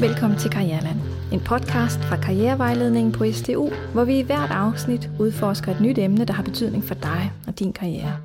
Velkommen 0.00 0.38
til 0.38 0.50
Karriereland, 0.50 1.00
en 1.32 1.40
podcast 1.40 1.98
fra 2.00 2.16
Karrierevejledningen 2.16 3.12
på 3.12 3.24
STU, 3.32 3.70
hvor 3.92 4.04
vi 4.04 4.18
i 4.18 4.22
hvert 4.22 4.50
afsnit 4.50 5.10
udforsker 5.18 5.72
et 5.72 5.80
nyt 5.80 5.98
emne, 5.98 6.24
der 6.24 6.32
har 6.32 6.42
betydning 6.42 6.84
for 6.84 6.94
dig 6.94 7.32
og 7.46 7.58
din 7.58 7.72
karriere. 7.72 8.16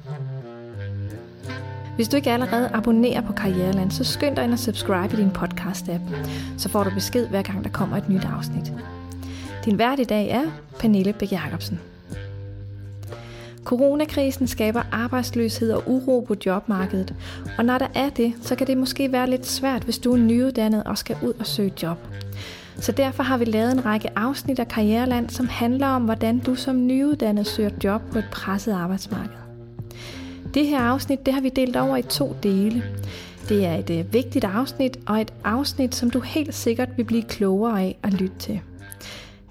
Hvis 1.95 2.07
du 2.07 2.15
ikke 2.15 2.31
allerede 2.31 2.69
abonnerer 2.73 3.21
på 3.21 3.33
Karriereland, 3.33 3.91
så 3.91 4.03
skynd 4.03 4.35
dig 4.35 4.43
ind 4.43 4.53
og 4.53 4.59
subscribe 4.59 5.13
i 5.13 5.17
din 5.17 5.31
podcast-app, 5.31 6.01
så 6.57 6.69
får 6.69 6.83
du 6.83 6.89
besked 6.89 7.27
hver 7.27 7.41
gang 7.41 7.63
der 7.63 7.69
kommer 7.69 7.97
et 7.97 8.09
nyt 8.09 8.25
afsnit. 8.37 8.73
Din 9.65 9.77
vært 9.77 9.99
i 9.99 10.03
dag 10.03 10.29
er 10.29 10.43
Pernille 10.79 11.13
Bæk 11.13 11.31
Jacobsen. 11.31 11.79
Coronakrisen 13.65 14.47
skaber 14.47 14.81
arbejdsløshed 14.91 15.71
og 15.71 15.83
uro 15.85 16.19
på 16.19 16.35
jobmarkedet, 16.45 17.15
og 17.57 17.65
når 17.65 17.77
der 17.77 17.87
er 17.93 18.09
det, 18.09 18.33
så 18.41 18.55
kan 18.55 18.67
det 18.67 18.77
måske 18.77 19.11
være 19.11 19.29
lidt 19.29 19.45
svært, 19.45 19.83
hvis 19.83 19.97
du 19.97 20.13
er 20.13 20.17
nyuddannet 20.17 20.83
og 20.83 20.97
skal 20.97 21.17
ud 21.23 21.33
og 21.39 21.45
søge 21.45 21.73
job. 21.83 21.97
Så 22.75 22.91
derfor 22.91 23.23
har 23.23 23.37
vi 23.37 23.45
lavet 23.45 23.71
en 23.71 23.85
række 23.85 24.09
afsnit 24.17 24.59
af 24.59 24.67
Karriereland, 24.67 25.29
som 25.29 25.47
handler 25.47 25.87
om, 25.87 26.03
hvordan 26.03 26.39
du 26.39 26.55
som 26.55 26.87
nyuddannet 26.87 27.47
søger 27.47 27.69
job 27.83 28.01
på 28.11 28.19
et 28.19 28.27
presset 28.31 28.73
arbejdsmarked. 28.73 29.37
Det 30.53 30.67
her 30.67 30.79
afsnit 30.79 31.25
det 31.25 31.33
har 31.33 31.41
vi 31.41 31.49
delt 31.49 31.75
over 31.75 31.97
i 31.97 32.01
to 32.01 32.35
dele. 32.43 32.83
Det 33.49 33.65
er 33.65 33.75
et 33.75 33.89
øh, 33.89 34.13
vigtigt 34.13 34.45
afsnit, 34.45 34.97
og 35.07 35.21
et 35.21 35.33
afsnit, 35.43 35.95
som 35.95 36.09
du 36.09 36.19
helt 36.19 36.55
sikkert 36.55 36.89
vil 36.97 37.03
blive 37.03 37.23
klogere 37.23 37.81
af 37.81 37.97
at 38.03 38.13
lytte 38.13 38.37
til. 38.39 38.61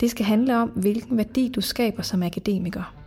Det 0.01 0.11
skal 0.11 0.25
handle 0.25 0.59
om, 0.59 0.69
hvilken 0.69 1.17
værdi 1.17 1.53
du 1.55 1.61
skaber 1.61 2.03
som 2.03 2.23
akademiker. 2.23 3.04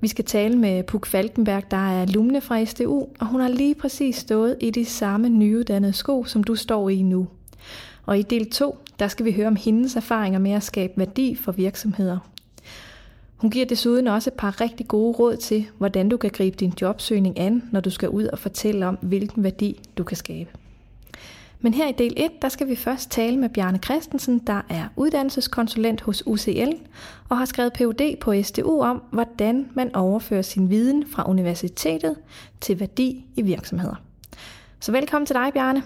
Vi 0.00 0.08
skal 0.08 0.24
tale 0.24 0.58
med 0.58 0.82
Puk 0.82 1.06
Falkenberg, 1.06 1.70
der 1.70 1.76
er 1.76 2.02
alumne 2.02 2.40
fra 2.40 2.64
SDU, 2.64 3.06
og 3.20 3.26
hun 3.26 3.40
har 3.40 3.48
lige 3.48 3.74
præcis 3.74 4.16
stået 4.16 4.56
i 4.60 4.70
de 4.70 4.84
samme 4.84 5.28
nyuddannede 5.28 5.92
sko, 5.92 6.24
som 6.24 6.44
du 6.44 6.54
står 6.54 6.88
i 6.88 7.02
nu. 7.02 7.28
Og 8.06 8.18
i 8.18 8.22
del 8.22 8.50
2, 8.50 8.78
der 8.98 9.08
skal 9.08 9.26
vi 9.26 9.32
høre 9.32 9.46
om 9.46 9.56
hendes 9.56 9.96
erfaringer 9.96 10.38
med 10.38 10.50
at 10.50 10.62
skabe 10.62 10.92
værdi 10.96 11.34
for 11.34 11.52
virksomheder. 11.52 12.18
Hun 13.36 13.50
giver 13.50 13.66
desuden 13.66 14.06
også 14.06 14.30
et 14.30 14.34
par 14.34 14.60
rigtig 14.60 14.88
gode 14.88 15.16
råd 15.16 15.36
til, 15.36 15.66
hvordan 15.78 16.08
du 16.08 16.16
kan 16.16 16.30
gribe 16.30 16.56
din 16.56 16.72
jobsøgning 16.80 17.38
an, 17.38 17.62
når 17.72 17.80
du 17.80 17.90
skal 17.90 18.08
ud 18.08 18.24
og 18.24 18.38
fortælle 18.38 18.86
om, 18.86 18.98
hvilken 19.00 19.44
værdi 19.44 19.80
du 19.98 20.04
kan 20.04 20.16
skabe. 20.16 20.50
Men 21.60 21.74
her 21.74 21.88
i 21.88 21.92
del 21.92 22.14
1, 22.16 22.30
der 22.42 22.48
skal 22.48 22.68
vi 22.68 22.76
først 22.76 23.10
tale 23.10 23.36
med 23.36 23.48
Bjarne 23.48 23.78
Christensen, 23.78 24.38
der 24.38 24.60
er 24.68 24.88
uddannelseskonsulent 24.96 26.00
hos 26.00 26.22
UCL 26.26 26.72
og 27.28 27.38
har 27.38 27.44
skrevet 27.44 27.72
Ph.D. 27.72 28.16
på 28.20 28.42
SDU 28.42 28.82
om, 28.82 29.02
hvordan 29.10 29.68
man 29.74 29.94
overfører 29.94 30.42
sin 30.42 30.70
viden 30.70 31.06
fra 31.06 31.30
universitetet 31.30 32.16
til 32.60 32.80
værdi 32.80 33.26
i 33.36 33.42
virksomheder. 33.42 33.94
Så 34.80 34.92
velkommen 34.92 35.26
til 35.26 35.36
dig, 35.36 35.50
Bjarne. 35.52 35.82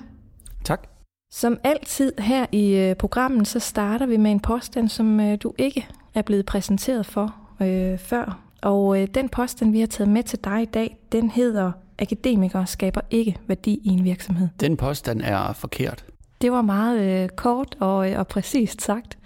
Tak. 0.65 0.87
Som 1.33 1.59
altid 1.65 2.13
her 2.19 2.47
i 2.53 2.77
øh, 2.77 2.97
programmet, 2.97 3.49
så 3.49 3.59
starter 3.59 4.07
vi 4.07 4.17
med 4.17 4.31
en 4.31 4.41
påstand, 4.41 4.89
som 4.89 5.21
øh, 5.21 5.39
du 5.43 5.53
ikke 5.59 5.89
er 6.15 6.23
blevet 6.23 6.47
præsenteret 6.47 7.07
for 7.07 7.35
øh, 7.63 7.99
før. 7.99 8.41
Og 8.63 9.03
øh, 9.03 9.09
den 9.15 9.29
påstand, 9.29 9.73
vi 9.73 9.81
har 9.81 9.87
taget 9.87 10.11
med 10.11 10.23
til 10.23 10.45
dig 10.45 10.63
i 10.63 10.65
dag, 10.65 10.99
den 11.13 11.31
hedder, 11.31 11.73
akademikere 12.01 12.67
skaber 12.67 13.01
ikke 13.11 13.37
værdi 13.47 13.81
i 13.85 13.89
en 13.89 14.05
virksomhed. 14.05 14.49
Den 14.61 14.77
påstand 14.77 15.21
er 15.25 15.53
forkert. 15.53 16.05
Det 16.43 16.53
var 16.53 16.63
meget 16.63 17.23
øh, 17.23 17.29
kort 17.29 17.77
og, 17.81 18.11
øh, 18.11 18.19
og 18.19 18.29
præcist 18.29 18.83
sagt. 18.83 19.19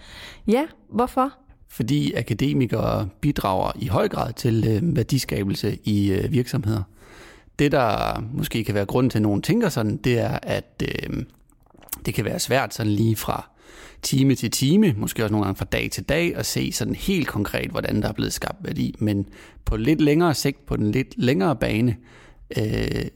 Ja, 0.47 0.65
hvorfor? 0.91 1.33
Fordi 1.69 2.15
akademikere 2.15 3.09
bidrager 3.21 3.73
i 3.79 3.87
høj 3.87 4.09
grad 4.09 4.33
til 4.33 4.65
øh, 4.69 4.97
værdiskabelse 4.97 5.79
i 5.85 6.13
øh, 6.13 6.33
virksomheder. 6.33 6.83
Det, 7.59 7.73
der 7.73 8.21
måske 8.33 8.65
kan 8.65 8.75
være 8.75 8.87
grund 8.87 9.11
til, 9.11 9.19
at 9.19 9.23
nogen 9.23 9.43
tænker 9.43 9.69
sådan, 9.69 9.97
det 9.97 10.19
er, 10.19 10.39
at 10.43 10.83
øh, 10.83 11.25
det 12.07 12.15
kan 12.15 12.25
være 12.25 12.39
svært 12.39 12.75
sådan 12.75 12.93
lige 12.93 13.17
fra 13.17 13.51
time 14.03 14.35
til 14.35 14.51
time, 14.51 14.95
måske 14.97 15.23
også 15.25 15.33
nogle 15.33 15.45
gange 15.45 15.59
fra 15.59 15.65
dag 15.65 15.91
til 15.91 16.05
dag, 16.05 16.37
at 16.37 16.47
se 16.47 16.73
sådan 16.73 16.95
helt 16.95 17.29
konkret, 17.29 17.71
hvordan 17.71 18.03
der 18.03 18.09
er 18.09 18.13
blevet 18.13 18.33
skabt 18.33 18.59
værdi. 18.65 18.95
Men 18.99 19.27
på 19.65 19.77
lidt 19.77 20.01
længere 20.01 20.35
sigt, 20.35 20.67
på 20.67 20.77
den 20.77 20.93
lidt 20.93 21.15
længere 21.17 21.57
bane, 21.57 21.97
øh, 22.59 23.07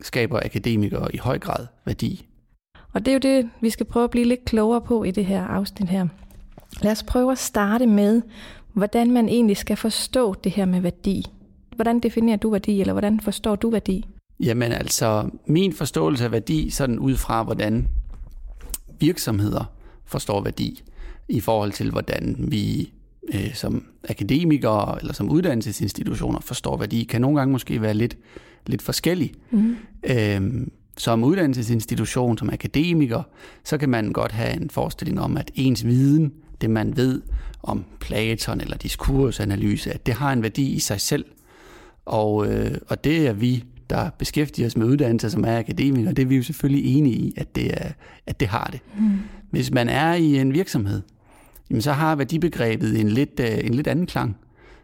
skaber 0.00 0.40
akademikere 0.44 1.14
i 1.14 1.18
høj 1.18 1.38
grad 1.38 1.66
værdi. 1.84 2.26
Og 2.92 3.06
det 3.06 3.08
er 3.08 3.12
jo 3.12 3.36
det, 3.36 3.50
vi 3.60 3.70
skal 3.70 3.86
prøve 3.86 4.04
at 4.04 4.10
blive 4.10 4.26
lidt 4.26 4.44
klogere 4.44 4.80
på 4.80 5.04
i 5.04 5.10
det 5.10 5.26
her 5.26 5.42
afsnit 5.42 5.88
her. 5.88 6.06
Lad 6.82 6.92
os 6.92 7.02
prøve 7.02 7.32
at 7.32 7.38
starte 7.38 7.86
med, 7.86 8.22
hvordan 8.72 9.10
man 9.10 9.28
egentlig 9.28 9.56
skal 9.56 9.76
forstå 9.76 10.34
det 10.34 10.52
her 10.52 10.64
med 10.64 10.80
værdi. 10.80 11.24
Hvordan 11.74 12.00
definerer 12.00 12.36
du 12.36 12.50
værdi, 12.50 12.80
eller 12.80 12.92
hvordan 12.92 13.20
forstår 13.20 13.56
du 13.56 13.70
værdi? 13.70 14.06
Jamen 14.40 14.72
altså, 14.72 15.30
min 15.46 15.72
forståelse 15.72 16.24
af 16.24 16.32
værdi, 16.32 16.70
sådan 16.70 16.98
ud 16.98 17.16
fra, 17.16 17.42
hvordan 17.42 17.88
virksomheder 19.00 19.64
forstår 20.04 20.42
værdi, 20.42 20.82
i 21.28 21.40
forhold 21.40 21.72
til, 21.72 21.90
hvordan 21.90 22.36
vi 22.38 22.92
øh, 23.34 23.54
som 23.54 23.86
akademikere 24.08 24.98
eller 25.00 25.12
som 25.12 25.30
uddannelsesinstitutioner 25.30 26.40
forstår 26.40 26.76
værdi, 26.76 27.04
kan 27.04 27.20
nogle 27.20 27.38
gange 27.38 27.52
måske 27.52 27.82
være 27.82 27.94
lidt, 27.94 28.16
lidt 28.68 28.82
forskellige. 28.82 29.34
Mm. 29.50 29.76
Øhm, 30.04 30.70
som 30.98 31.24
uddannelsesinstitution, 31.24 32.38
som 32.38 32.50
akademiker, 32.50 33.22
så 33.64 33.78
kan 33.78 33.88
man 33.88 34.12
godt 34.12 34.32
have 34.32 34.62
en 34.62 34.70
forestilling 34.70 35.20
om, 35.20 35.36
at 35.36 35.50
ens 35.54 35.84
viden, 35.84 36.32
det 36.60 36.70
man 36.70 36.96
ved 36.96 37.22
om 37.62 37.84
Platon 38.00 38.60
eller 38.60 38.76
diskursanalyse, 38.76 39.92
at 39.92 40.06
det 40.06 40.14
har 40.14 40.32
en 40.32 40.42
værdi 40.42 40.72
i 40.72 40.78
sig 40.78 41.00
selv. 41.00 41.24
Og, 42.04 42.46
øh, 42.52 42.78
og 42.88 43.04
det 43.04 43.26
er 43.26 43.32
vi, 43.32 43.64
der 43.90 44.10
beskæftiger 44.18 44.66
os 44.66 44.76
med 44.76 44.86
uddannelse, 44.86 45.30
som 45.30 45.44
er 45.44 45.58
akademikere, 45.58 46.12
det 46.12 46.22
er 46.22 46.26
vi 46.26 46.36
jo 46.36 46.42
selvfølgelig 46.42 46.96
enige 46.96 47.16
i, 47.16 47.34
at 47.36 47.56
det, 47.56 47.72
er, 47.72 47.92
at 48.26 48.40
det 48.40 48.48
har 48.48 48.68
det. 48.72 48.80
Mm. 48.98 49.18
Hvis 49.50 49.70
man 49.70 49.88
er 49.88 50.14
i 50.14 50.38
en 50.38 50.54
virksomhed, 50.54 51.02
jamen 51.70 51.82
så 51.82 51.92
har 51.92 52.16
værdibegrebet 52.16 53.00
en 53.00 53.08
lidt, 53.08 53.40
øh, 53.40 53.58
en 53.64 53.74
lidt 53.74 53.86
anden 53.86 54.06
klang. 54.06 54.36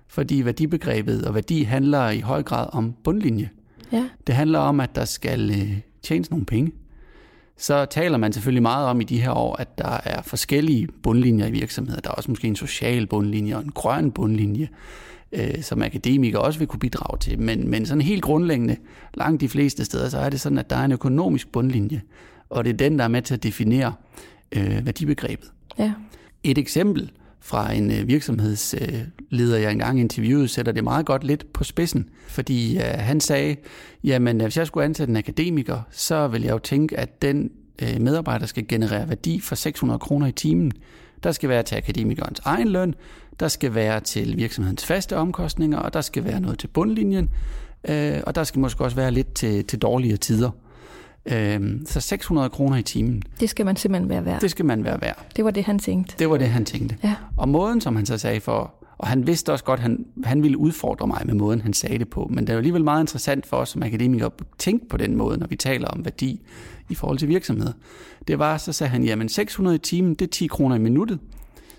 Fordi 0.08 0.44
værdibegrebet 0.44 1.24
og 1.24 1.34
værdi 1.34 1.62
handler 1.62 2.10
i 2.10 2.20
høj 2.20 2.42
grad 2.42 2.66
om 2.72 2.94
bundlinje. 3.04 3.50
Ja. 3.92 4.08
Det 4.26 4.34
handler 4.34 4.58
om, 4.58 4.80
at 4.80 4.94
der 4.94 5.04
skal 5.04 5.50
øh, 5.50 5.78
tjenes 6.02 6.30
nogle 6.30 6.46
penge. 6.46 6.72
Så 7.56 7.84
taler 7.84 8.18
man 8.18 8.32
selvfølgelig 8.32 8.62
meget 8.62 8.86
om 8.86 9.00
i 9.00 9.04
de 9.04 9.20
her 9.20 9.30
år, 9.30 9.56
at 9.56 9.78
der 9.78 10.00
er 10.04 10.22
forskellige 10.22 10.88
bundlinjer 11.02 11.46
i 11.46 11.50
virksomheder. 11.50 12.00
Der 12.00 12.10
er 12.10 12.14
også 12.14 12.30
måske 12.30 12.48
en 12.48 12.56
social 12.56 13.06
bundlinje 13.06 13.56
og 13.56 13.62
en 13.62 13.72
grøn 13.72 14.10
bundlinje, 14.10 14.68
øh, 15.32 15.62
som 15.62 15.82
akademikere 15.82 16.42
også 16.42 16.58
vil 16.58 16.68
kunne 16.68 16.80
bidrage 16.80 17.18
til. 17.18 17.38
Men, 17.38 17.68
men 17.68 17.86
sådan 17.86 18.00
helt 18.00 18.22
grundlæggende, 18.22 18.76
langt 19.14 19.40
de 19.40 19.48
fleste 19.48 19.84
steder, 19.84 20.08
så 20.08 20.18
er 20.18 20.30
det 20.30 20.40
sådan, 20.40 20.58
at 20.58 20.70
der 20.70 20.76
er 20.76 20.84
en 20.84 20.92
økonomisk 20.92 21.52
bundlinje. 21.52 22.02
Og 22.50 22.64
det 22.64 22.72
er 22.72 22.76
den, 22.76 22.98
der 22.98 23.04
er 23.04 23.08
med 23.08 23.22
til 23.22 23.34
at 23.34 23.42
definere 23.42 23.92
øh, 24.52 24.86
værdibegrebet. 24.86 25.52
Ja. 25.78 25.92
Et 26.44 26.58
eksempel 26.58 27.10
fra 27.42 27.72
en 27.72 27.90
øh, 27.90 28.08
virksomhedsleder, 28.08 29.58
jeg 29.58 29.72
engang 29.72 30.00
interviewede, 30.00 30.48
sætter 30.48 30.72
det 30.72 30.84
meget 30.84 31.06
godt 31.06 31.24
lidt 31.24 31.52
på 31.52 31.64
spidsen. 31.64 32.08
Fordi 32.28 32.76
øh, 32.76 32.84
han 32.84 33.20
sagde, 33.20 33.56
jamen 34.04 34.36
øh, 34.40 34.42
hvis 34.42 34.56
jeg 34.56 34.66
skulle 34.66 34.84
ansætte 34.84 35.10
en 35.10 35.16
akademiker, 35.16 35.80
så 35.90 36.28
vil 36.28 36.42
jeg 36.42 36.52
jo 36.52 36.58
tænke, 36.58 36.98
at 36.98 37.22
den 37.22 37.50
øh, 37.82 38.00
medarbejder 38.00 38.46
skal 38.46 38.68
generere 38.68 39.08
værdi 39.08 39.40
for 39.40 39.54
600 39.54 39.98
kroner 39.98 40.26
i 40.26 40.32
timen. 40.32 40.72
Der 41.22 41.32
skal 41.32 41.48
være 41.48 41.62
til 41.62 41.76
akademikernes 41.76 42.40
egen 42.44 42.68
løn, 42.68 42.94
der 43.40 43.48
skal 43.48 43.74
være 43.74 44.00
til 44.00 44.36
virksomhedens 44.36 44.84
faste 44.84 45.16
omkostninger, 45.16 45.78
og 45.78 45.92
der 45.92 46.00
skal 46.00 46.24
være 46.24 46.40
noget 46.40 46.58
til 46.58 46.66
bundlinjen, 46.68 47.30
øh, 47.88 48.20
og 48.26 48.34
der 48.34 48.44
skal 48.44 48.60
måske 48.60 48.84
også 48.84 48.96
være 48.96 49.10
lidt 49.10 49.34
til, 49.34 49.64
til 49.64 49.78
dårligere 49.78 50.16
tider. 50.16 50.50
Øhm, 51.26 51.86
så 51.86 52.00
600 52.00 52.50
kroner 52.50 52.76
i 52.76 52.82
timen. 52.82 53.22
Det 53.40 53.50
skal 53.50 53.66
man 53.66 53.76
simpelthen 53.76 54.08
være 54.08 54.24
værd. 54.24 54.40
Det 54.40 54.50
skal 54.50 54.64
man 54.64 54.84
være 54.84 55.00
værd. 55.00 55.26
Det 55.36 55.44
var 55.44 55.50
det, 55.50 55.64
han 55.64 55.78
tænkte. 55.78 56.14
Det 56.18 56.30
var 56.30 56.36
det, 56.36 56.48
han 56.48 56.64
tænkte. 56.64 56.96
Ja. 57.04 57.14
Og 57.36 57.48
måden, 57.48 57.80
som 57.80 57.96
han 57.96 58.06
så 58.06 58.18
sagde 58.18 58.40
for, 58.40 58.74
og 58.98 59.08
han 59.08 59.26
vidste 59.26 59.52
også 59.52 59.64
godt, 59.64 59.80
at 59.80 59.82
han, 59.82 60.06
han 60.24 60.42
ville 60.42 60.58
udfordre 60.58 61.06
mig 61.06 61.22
med 61.24 61.34
måden, 61.34 61.60
han 61.60 61.72
sagde 61.72 61.98
det 61.98 62.08
på, 62.08 62.28
men 62.30 62.46
det 62.46 62.52
er 62.52 62.56
alligevel 62.56 62.84
meget 62.84 63.02
interessant 63.02 63.46
for 63.46 63.56
os 63.56 63.68
som 63.68 63.82
akademikere 63.82 64.26
at 64.26 64.32
tænke 64.58 64.88
på 64.88 64.96
den 64.96 65.16
måde, 65.16 65.38
når 65.38 65.46
vi 65.46 65.56
taler 65.56 65.88
om 65.88 66.04
værdi 66.04 66.40
i 66.88 66.94
forhold 66.94 67.18
til 67.18 67.28
virksomheder. 67.28 67.72
Det 68.28 68.38
var, 68.38 68.56
så 68.56 68.72
sagde 68.72 68.90
han, 68.90 69.04
jamen 69.04 69.28
600 69.28 69.74
i 69.74 69.78
timen, 69.78 70.14
det 70.14 70.22
er 70.22 70.30
10 70.30 70.46
kroner 70.46 70.76
i 70.76 70.78
minuttet. 70.78 71.18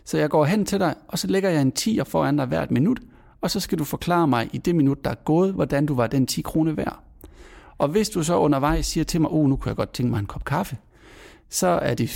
Så 0.05 0.17
jeg 0.17 0.29
går 0.29 0.45
hen 0.45 0.65
til 0.65 0.79
dig, 0.79 0.95
og 1.07 1.19
så 1.19 1.27
lægger 1.27 1.49
jeg 1.49 1.61
en 1.61 1.71
10 1.71 1.99
foran 2.07 2.37
dig 2.37 2.45
hvert 2.45 2.71
minut, 2.71 2.99
og 3.41 3.51
så 3.51 3.59
skal 3.59 3.79
du 3.79 3.83
forklare 3.83 4.27
mig 4.27 4.49
i 4.53 4.57
det 4.57 4.75
minut, 4.75 5.05
der 5.05 5.11
er 5.11 5.15
gået, 5.15 5.53
hvordan 5.53 5.85
du 5.85 5.95
var 5.95 6.07
den 6.07 6.27
10 6.27 6.41
kroner 6.41 6.71
værd. 6.71 7.03
Og 7.83 7.89
hvis 7.89 8.09
du 8.09 8.23
så 8.23 8.37
undervejs 8.37 8.85
siger 8.85 9.03
til 9.03 9.21
mig, 9.21 9.31
oh, 9.31 9.49
nu 9.49 9.55
kunne 9.55 9.69
jeg 9.69 9.75
godt 9.75 9.93
tænke 9.93 10.11
mig 10.11 10.19
en 10.19 10.25
kop 10.25 10.45
kaffe, 10.45 10.77
så 11.49 11.67
er 11.67 11.93
det 11.93 12.11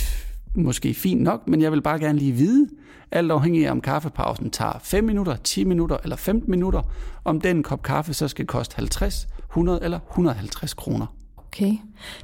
måske 0.54 0.94
fint 0.94 1.22
nok, 1.22 1.48
men 1.48 1.62
jeg 1.62 1.72
vil 1.72 1.82
bare 1.82 1.98
gerne 1.98 2.18
lige 2.18 2.32
vide, 2.32 2.68
alt 3.10 3.30
afhængig 3.30 3.66
af 3.66 3.70
om 3.70 3.80
kaffepausen 3.80 4.50
tager 4.50 4.78
5 4.82 5.04
minutter, 5.04 5.36
10 5.36 5.64
minutter 5.64 5.96
eller 6.02 6.16
15 6.16 6.50
minutter, 6.50 6.82
om 7.24 7.40
den 7.40 7.62
kop 7.62 7.82
kaffe 7.82 8.14
så 8.14 8.28
skal 8.28 8.46
koste 8.46 8.76
50, 8.76 9.28
100 9.50 9.80
eller 9.82 9.98
150 10.10 10.74
kroner. 10.74 11.06
Okay. 11.36 11.72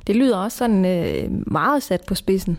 Det 0.07 0.17
lyder 0.17 0.37
også 0.37 0.59
sådan 0.59 0.85
øh, 0.85 1.31
meget 1.53 1.83
sat 1.83 2.01
på 2.07 2.15
spidsen. 2.15 2.59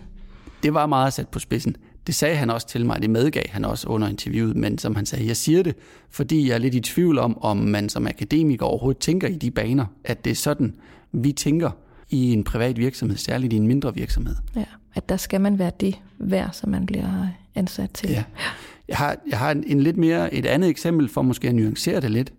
Det 0.63 0.73
var 0.73 0.85
meget 0.85 1.13
sat 1.13 1.27
på 1.27 1.39
spidsen. 1.39 1.75
Det 2.07 2.15
sagde 2.15 2.35
han 2.35 2.49
også 2.49 2.67
til 2.67 2.85
mig, 2.85 3.01
det 3.01 3.09
medgav 3.09 3.43
han 3.49 3.65
også 3.65 3.87
under 3.87 4.07
interviewet, 4.07 4.55
men 4.55 4.77
som 4.77 4.95
han 4.95 5.05
sagde, 5.05 5.27
jeg 5.27 5.37
siger 5.37 5.63
det, 5.63 5.75
fordi 6.09 6.47
jeg 6.47 6.53
er 6.53 6.57
lidt 6.57 6.75
i 6.75 6.79
tvivl 6.79 7.19
om, 7.19 7.43
om 7.43 7.57
man 7.57 7.89
som 7.89 8.07
akademiker 8.07 8.65
overhovedet 8.65 9.01
tænker 9.01 9.27
i 9.27 9.35
de 9.35 9.51
baner, 9.51 9.85
at 10.03 10.25
det 10.25 10.31
er 10.31 10.35
sådan, 10.35 10.75
vi 11.11 11.31
tænker 11.31 11.71
i 12.09 12.33
en 12.33 12.43
privat 12.43 12.77
virksomhed, 12.77 13.17
særligt 13.17 13.53
i 13.53 13.55
en 13.55 13.67
mindre 13.67 13.95
virksomhed. 13.95 14.35
Ja, 14.55 14.65
at 14.95 15.09
der 15.09 15.17
skal 15.17 15.41
man 15.41 15.59
være 15.59 15.71
det 15.79 15.95
værd, 16.17 16.49
som 16.53 16.69
man 16.69 16.85
bliver 16.85 17.27
ansat 17.55 17.91
til. 17.91 18.09
Ja. 18.09 18.23
Jeg 18.87 18.97
har, 18.97 19.17
jeg 19.29 19.39
har 19.39 19.51
en 19.51 19.81
lidt 19.81 19.97
mere, 19.97 20.33
et 20.33 20.45
andet 20.45 20.69
eksempel 20.69 21.09
for 21.09 21.21
måske 21.21 21.47
at 21.47 21.55
nuancere 21.55 22.01
det 22.01 22.11
lidt, 22.11 22.33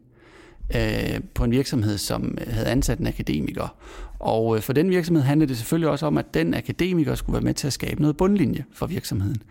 øh, 0.75 1.21
på 1.35 1.45
en 1.45 1.51
virksomhed, 1.51 1.99
som 1.99 2.39
havde 2.49 2.67
ansat 2.67 2.99
en 2.99 3.07
akademiker. 3.07 3.77
Og 4.19 4.57
øh, 4.57 4.63
for 4.63 4.73
den 4.73 4.91
virksomhed 4.91 5.25
handlede 5.25 5.49
det 5.49 5.57
selvfølgelig 5.57 5.91
også 5.91 6.07
om, 6.07 6.19
at 6.19 6.35
den 6.35 6.55
akademiker 6.55 7.15
skulle 7.15 7.35
være 7.35 7.45
med 7.45 7.55
til 7.55 7.67
at 7.67 7.73
skabe 7.73 8.01
noget 8.01 8.17
bundlinje 8.17 8.65
for 8.73 8.87
virksomheden. 8.87 9.43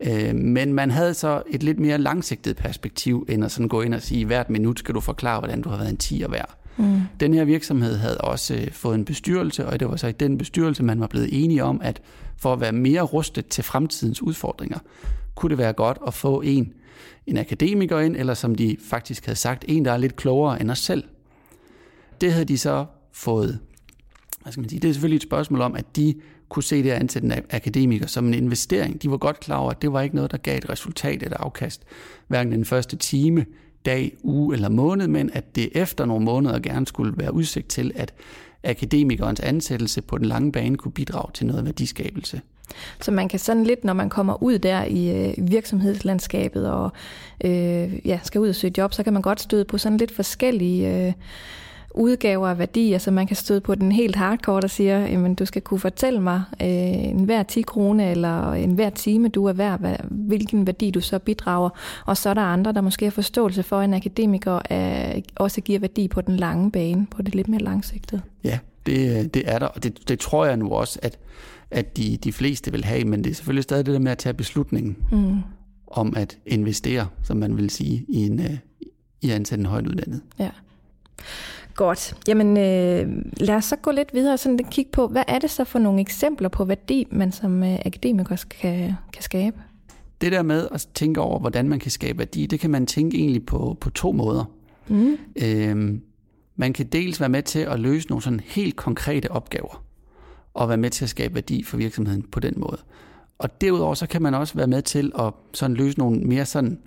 Øh, 0.00 0.34
men 0.34 0.72
man 0.72 0.90
havde 0.90 1.14
så 1.14 1.42
et 1.50 1.62
lidt 1.62 1.78
mere 1.78 1.98
langsigtet 1.98 2.56
perspektiv, 2.56 3.26
end 3.28 3.44
at 3.44 3.52
sådan 3.52 3.68
gå 3.68 3.82
ind 3.82 3.94
og 3.94 4.02
sige, 4.02 4.24
hvert 4.24 4.50
minut 4.50 4.78
skal 4.78 4.94
du 4.94 5.00
forklare, 5.00 5.38
hvordan 5.38 5.62
du 5.62 5.68
har 5.68 5.76
været 5.76 5.90
en 5.90 5.96
tiger 5.96 6.28
værd. 6.28 6.54
Mm. 6.76 7.00
Den 7.20 7.34
her 7.34 7.44
virksomhed 7.44 7.96
havde 7.96 8.18
også 8.18 8.54
øh, 8.54 8.72
fået 8.72 8.94
en 8.94 9.04
bestyrelse, 9.04 9.66
og 9.66 9.80
det 9.80 9.88
var 9.88 9.96
så 9.96 10.06
i 10.06 10.12
den 10.12 10.38
bestyrelse, 10.38 10.82
man 10.82 11.00
var 11.00 11.06
blevet 11.06 11.44
enige 11.44 11.64
om, 11.64 11.80
at 11.84 12.00
for 12.36 12.52
at 12.52 12.60
være 12.60 12.72
mere 12.72 13.02
rustet 13.02 13.46
til 13.46 13.64
fremtidens 13.64 14.22
udfordringer, 14.22 14.78
kunne 15.34 15.50
det 15.50 15.58
være 15.58 15.72
godt 15.72 15.98
at 16.06 16.14
få 16.14 16.40
en, 16.40 16.72
en 17.26 17.36
akademiker 17.36 17.98
ind, 17.98 18.16
eller 18.16 18.34
som 18.34 18.54
de 18.54 18.76
faktisk 18.90 19.26
havde 19.26 19.38
sagt, 19.38 19.64
en, 19.68 19.84
der 19.84 19.92
er 19.92 19.96
lidt 19.96 20.16
klogere 20.16 20.60
end 20.60 20.70
os 20.70 20.78
selv. 20.78 21.04
Det 22.20 22.32
havde 22.32 22.44
de 22.44 22.58
så 22.58 22.86
fået. 23.12 23.58
Hvad 24.42 24.52
skal 24.52 24.60
man 24.60 24.68
sige? 24.68 24.80
Det 24.80 24.88
er 24.88 24.92
selvfølgelig 24.92 25.16
et 25.16 25.22
spørgsmål 25.22 25.60
om, 25.60 25.74
at 25.74 25.96
de 25.96 26.14
kunne 26.48 26.62
se 26.62 26.82
det 26.82 26.90
at 26.90 27.00
ansætte 27.00 27.26
en 27.26 27.32
akademiker 27.50 28.06
som 28.06 28.26
en 28.26 28.34
investering. 28.34 29.02
De 29.02 29.10
var 29.10 29.16
godt 29.16 29.40
klar 29.40 29.56
over, 29.56 29.70
at 29.70 29.82
det 29.82 29.92
var 29.92 30.00
ikke 30.00 30.16
noget, 30.16 30.30
der 30.30 30.38
gav 30.38 30.58
et 30.58 30.70
resultat 30.70 31.22
eller 31.22 31.36
afkast, 31.36 31.82
hverken 32.26 32.52
den 32.52 32.64
første 32.64 32.96
time, 32.96 33.46
dag, 33.86 34.16
uge 34.22 34.54
eller 34.54 34.68
måned, 34.68 35.08
men 35.08 35.30
at 35.32 35.56
det 35.56 35.68
efter 35.72 36.04
nogle 36.04 36.24
måneder 36.24 36.58
gerne 36.58 36.86
skulle 36.86 37.12
være 37.16 37.34
udsigt 37.34 37.68
til, 37.68 37.92
at 37.94 38.14
akademikernes 38.64 39.40
ansættelse 39.40 40.02
på 40.02 40.18
den 40.18 40.26
lange 40.26 40.52
bane 40.52 40.76
kunne 40.76 40.92
bidrage 40.92 41.30
til 41.34 41.46
noget 41.46 41.64
værdiskabelse. 41.64 42.40
Så 43.00 43.10
man 43.10 43.28
kan 43.28 43.38
sådan 43.38 43.64
lidt, 43.64 43.84
når 43.84 43.92
man 43.92 44.10
kommer 44.10 44.42
ud 44.42 44.58
der 44.58 44.84
i 44.84 45.28
øh, 45.28 45.50
virksomhedslandskabet 45.50 46.70
og 46.70 46.92
øh, 47.44 48.06
ja, 48.06 48.20
skal 48.22 48.40
ud 48.40 48.48
og 48.48 48.54
søge 48.54 48.74
job, 48.78 48.92
så 48.92 49.02
kan 49.02 49.12
man 49.12 49.22
godt 49.22 49.40
støde 49.40 49.64
på 49.64 49.78
sådan 49.78 49.98
lidt 49.98 50.14
forskellige 50.14 51.06
øh, 51.06 51.12
udgaver 51.98 52.48
af 52.48 52.58
værdi. 52.58 52.92
Altså 52.92 53.10
man 53.10 53.26
kan 53.26 53.36
støde 53.36 53.60
på 53.60 53.74
den 53.74 53.92
helt 53.92 54.16
hardcore, 54.16 54.60
der 54.60 54.68
siger, 54.68 55.28
at 55.30 55.38
du 55.38 55.46
skal 55.46 55.62
kunne 55.62 55.80
fortælle 55.80 56.20
mig 56.20 56.42
øh, 56.62 56.68
en 56.68 57.24
hver 57.24 57.42
10 57.42 57.62
kroner 57.62 58.10
eller 58.10 58.52
en 58.52 58.72
hver 58.72 58.90
time, 58.90 59.28
du 59.28 59.46
er 59.46 59.52
værd, 59.52 60.04
hvilken 60.10 60.66
værdi 60.66 60.90
du 60.90 61.00
så 61.00 61.18
bidrager. 61.18 61.70
Og 62.06 62.16
så 62.16 62.30
er 62.30 62.34
der 62.34 62.42
andre, 62.42 62.72
der 62.72 62.80
måske 62.80 63.04
har 63.06 63.10
forståelse 63.10 63.62
for, 63.62 63.78
at 63.78 63.84
en 63.84 63.94
akademiker 63.94 64.60
er, 64.70 65.20
også 65.36 65.60
giver 65.60 65.78
værdi 65.78 66.08
på 66.08 66.20
den 66.20 66.36
lange 66.36 66.70
bane, 66.70 67.06
på 67.10 67.22
det 67.22 67.34
lidt 67.34 67.48
mere 67.48 67.60
langsigtede. 67.60 68.22
Ja, 68.44 68.58
det, 68.86 69.18
øh, 69.18 69.24
det 69.24 69.42
er 69.44 69.58
der, 69.58 69.66
og 69.66 69.82
det, 69.82 70.08
det 70.08 70.18
tror 70.18 70.44
jeg 70.44 70.56
nu 70.56 70.70
også, 70.70 70.98
at, 71.02 71.18
at 71.70 71.96
de, 71.96 72.16
de 72.16 72.32
fleste 72.32 72.72
vil 72.72 72.84
have, 72.84 73.04
men 73.04 73.24
det 73.24 73.30
er 73.30 73.34
selvfølgelig 73.34 73.62
stadig 73.62 73.86
det 73.86 73.94
der 73.94 74.00
med 74.00 74.12
at 74.12 74.18
tage 74.18 74.34
beslutningen 74.34 74.96
mm. 75.12 75.36
om 75.86 76.14
at 76.16 76.38
investere, 76.46 77.06
som 77.22 77.36
man 77.36 77.56
vil 77.56 77.70
sige, 77.70 78.04
i 78.08 78.16
en, 78.16 78.40
øh, 78.40 78.58
i 79.22 79.30
at 79.30 79.34
ansætte 79.36 79.62
en 79.62 79.66
højt 79.66 79.86
uddannet. 79.86 80.22
Ja. 80.38 80.50
Godt. 81.74 82.14
Jamen, 82.28 82.56
øh, 82.56 83.22
lad 83.36 83.54
os 83.54 83.64
så 83.64 83.76
gå 83.76 83.90
lidt 83.90 84.14
videre 84.14 84.32
og 84.32 84.38
sådan 84.38 84.58
kigge 84.70 84.90
på, 84.90 85.06
hvad 85.08 85.22
er 85.28 85.38
det 85.38 85.50
så 85.50 85.64
for 85.64 85.78
nogle 85.78 86.00
eksempler 86.00 86.48
på 86.48 86.64
værdi, 86.64 87.06
man 87.10 87.32
som 87.32 87.62
øh, 87.62 87.78
akademiker 87.86 88.44
kan, 88.50 88.92
kan 89.12 89.22
skabe? 89.22 89.56
Det 90.20 90.32
der 90.32 90.42
med 90.42 90.68
at 90.72 90.88
tænke 90.94 91.20
over, 91.20 91.38
hvordan 91.38 91.68
man 91.68 91.78
kan 91.78 91.90
skabe 91.90 92.18
værdi, 92.18 92.46
det 92.46 92.60
kan 92.60 92.70
man 92.70 92.86
tænke 92.86 93.18
egentlig 93.18 93.46
på, 93.46 93.76
på 93.80 93.90
to 93.90 94.12
måder. 94.12 94.44
Mm. 94.88 95.18
Øhm, 95.42 96.02
man 96.56 96.72
kan 96.72 96.86
dels 96.86 97.20
være 97.20 97.28
med 97.28 97.42
til 97.42 97.58
at 97.58 97.80
løse 97.80 98.08
nogle 98.08 98.22
sådan 98.22 98.40
helt 98.44 98.76
konkrete 98.76 99.30
opgaver, 99.30 99.84
og 100.54 100.68
være 100.68 100.78
med 100.78 100.90
til 100.90 101.04
at 101.04 101.10
skabe 101.10 101.34
værdi 101.34 101.62
for 101.62 101.76
virksomheden 101.76 102.22
på 102.22 102.40
den 102.40 102.54
måde. 102.56 102.78
Og 103.38 103.60
derudover 103.60 103.94
så 103.94 104.06
kan 104.06 104.22
man 104.22 104.34
også 104.34 104.54
være 104.54 104.66
med 104.66 104.82
til 104.82 105.12
at 105.18 105.32
sådan 105.54 105.76
løse 105.76 105.98
nogle 105.98 106.20
mere 106.20 106.46
sådan 106.46 106.78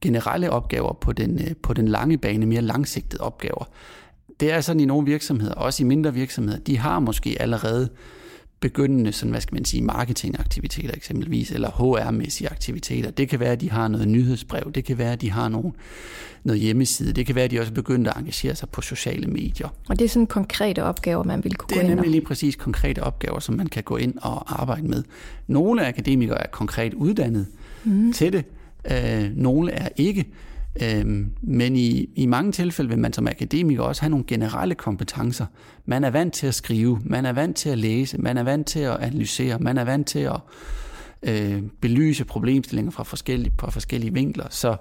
generelle 0.00 0.50
opgaver 0.50 0.92
på 0.92 1.12
den, 1.12 1.40
øh, 1.40 1.56
på 1.62 1.72
den 1.74 1.88
lange 1.88 2.18
bane, 2.18 2.46
mere 2.46 2.62
langsigtede 2.62 3.22
opgaver 3.22 3.64
det 4.40 4.52
er 4.52 4.60
sådan 4.60 4.80
i 4.80 4.84
nogle 4.84 5.06
virksomheder, 5.06 5.54
også 5.54 5.82
i 5.82 5.86
mindre 5.86 6.14
virksomheder, 6.14 6.58
de 6.58 6.78
har 6.78 6.98
måske 6.98 7.36
allerede 7.40 7.88
begyndende 8.64 9.12
sådan, 9.12 9.30
hvad 9.30 9.40
skal 9.40 9.54
man 9.54 9.64
sige, 9.64 9.82
marketingaktiviteter 9.82 10.94
eksempelvis, 10.94 11.50
eller 11.50 11.70
HR-mæssige 11.70 12.50
aktiviteter. 12.50 13.10
Det 13.10 13.28
kan 13.28 13.40
være, 13.40 13.52
at 13.52 13.60
de 13.60 13.70
har 13.70 13.88
noget 13.88 14.08
nyhedsbrev, 14.08 14.72
det 14.74 14.84
kan 14.84 14.98
være, 14.98 15.12
at 15.12 15.20
de 15.20 15.30
har 15.30 15.48
nogle, 15.48 15.72
noget 16.44 16.60
hjemmeside, 16.60 17.12
det 17.12 17.26
kan 17.26 17.34
være, 17.34 17.44
at 17.44 17.50
de 17.50 17.60
også 17.60 17.72
er 17.72 17.74
begyndt 17.74 18.08
at 18.08 18.16
engagere 18.16 18.54
sig 18.54 18.68
på 18.68 18.80
sociale 18.80 19.26
medier. 19.26 19.68
Og 19.88 19.98
det 19.98 20.04
er 20.04 20.08
sådan 20.08 20.26
konkrete 20.26 20.82
opgaver, 20.82 21.24
man 21.24 21.44
vil 21.44 21.54
kunne 21.54 21.68
gå 21.68 21.80
ind 21.80 21.86
Det 21.86 21.90
er 21.90 21.94
nemlig 21.94 22.10
lige 22.10 22.24
præcis 22.24 22.56
konkrete 22.56 23.02
opgaver, 23.02 23.40
som 23.40 23.54
man 23.54 23.66
kan 23.66 23.82
gå 23.82 23.96
ind 23.96 24.14
og 24.22 24.60
arbejde 24.60 24.88
med. 24.88 25.02
Nogle 25.46 25.86
akademikere 25.86 26.42
er 26.42 26.48
konkret 26.50 26.94
uddannet 26.94 27.46
mm. 27.84 28.12
til 28.12 28.32
det, 28.32 28.44
øh, 28.90 29.30
nogle 29.36 29.72
er 29.72 29.88
ikke. 29.96 30.24
Øhm, 30.82 31.30
men 31.42 31.76
i, 31.76 32.08
i 32.14 32.26
mange 32.26 32.52
tilfælde 32.52 32.90
vil 32.90 32.98
man 32.98 33.12
som 33.12 33.26
akademiker 33.26 33.82
også 33.82 34.02
have 34.02 34.10
nogle 34.10 34.24
generelle 34.28 34.74
kompetencer. 34.74 35.46
Man 35.86 36.04
er 36.04 36.10
vant 36.10 36.34
til 36.34 36.46
at 36.46 36.54
skrive, 36.54 37.00
man 37.04 37.26
er 37.26 37.32
vant 37.32 37.56
til 37.56 37.68
at 37.68 37.78
læse, 37.78 38.18
man 38.18 38.38
er 38.38 38.42
vant 38.42 38.66
til 38.66 38.80
at 38.80 38.96
analysere, 39.00 39.58
man 39.58 39.78
er 39.78 39.84
vant 39.84 40.06
til 40.06 40.18
at 40.18 40.40
øh, 41.22 41.62
belyse 41.80 42.24
problemstillinger 42.24 42.90
fra 42.90 43.02
forskellige, 43.02 43.52
fra 43.60 43.70
forskellige 43.70 44.12
vinkler. 44.12 44.46
Så, 44.50 44.76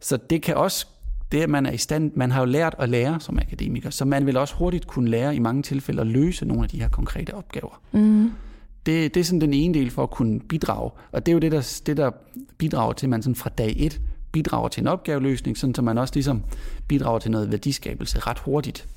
så 0.00 0.16
det 0.16 0.42
kan 0.42 0.56
også 0.56 0.86
det, 1.32 1.40
at 1.40 1.50
man 1.50 1.66
er 1.66 1.72
i 1.72 1.76
stand, 1.76 2.12
man 2.14 2.30
har 2.30 2.40
jo 2.40 2.46
lært 2.46 2.74
at 2.78 2.88
lære 2.88 3.20
som 3.20 3.38
akademiker, 3.38 3.90
så 3.90 4.04
man 4.04 4.26
vil 4.26 4.36
også 4.36 4.54
hurtigt 4.54 4.86
kunne 4.86 5.10
lære 5.10 5.36
i 5.36 5.38
mange 5.38 5.62
tilfælde 5.62 6.00
at 6.00 6.06
løse 6.06 6.44
nogle 6.44 6.62
af 6.62 6.68
de 6.68 6.80
her 6.80 6.88
konkrete 6.88 7.34
opgaver. 7.34 7.80
Mm. 7.92 8.30
Det, 8.86 9.14
det 9.14 9.20
er 9.20 9.24
sådan 9.24 9.40
den 9.40 9.54
ene 9.54 9.74
del 9.74 9.90
for 9.90 10.02
at 10.02 10.10
kunne 10.10 10.40
bidrage, 10.40 10.90
og 11.12 11.26
det 11.26 11.32
er 11.32 11.34
jo 11.34 11.38
det, 11.38 11.52
der, 11.52 11.80
det, 11.86 11.96
der 11.96 12.10
bidrager 12.58 12.92
til, 12.92 13.06
at 13.06 13.10
man 13.10 13.22
sådan 13.22 13.34
fra 13.34 13.50
dag 13.50 13.74
et 13.76 14.00
bidrager 14.32 14.68
til 14.68 14.80
en 14.80 14.86
opgaveløsning, 14.86 15.58
sådan 15.58 15.74
så 15.74 15.82
man 15.82 15.98
også 15.98 16.14
ligesom 16.14 16.44
bidrager 16.88 17.18
til 17.18 17.30
noget 17.30 17.50
værdiskabelse 17.50 18.18
ret 18.18 18.38
hurtigt. 18.38 18.88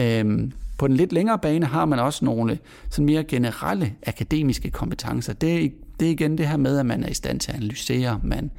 Øhm, 0.00 0.52
på 0.78 0.88
den 0.88 0.96
lidt 0.96 1.12
længere 1.12 1.38
bane 1.38 1.66
har 1.66 1.84
man 1.84 1.98
også 1.98 2.24
nogle 2.24 2.58
sådan 2.90 3.06
mere 3.06 3.24
generelle 3.24 3.92
akademiske 4.06 4.70
kompetencer. 4.70 5.32
Det 5.32 5.64
er, 5.64 5.68
det 6.00 6.06
er 6.06 6.12
igen 6.12 6.38
det 6.38 6.48
her 6.48 6.56
med, 6.56 6.78
at 6.78 6.86
man 6.86 7.04
er 7.04 7.08
i 7.08 7.14
stand 7.14 7.40
til 7.40 7.50
at 7.50 7.56
analysere, 7.56 8.20
man 8.24 8.50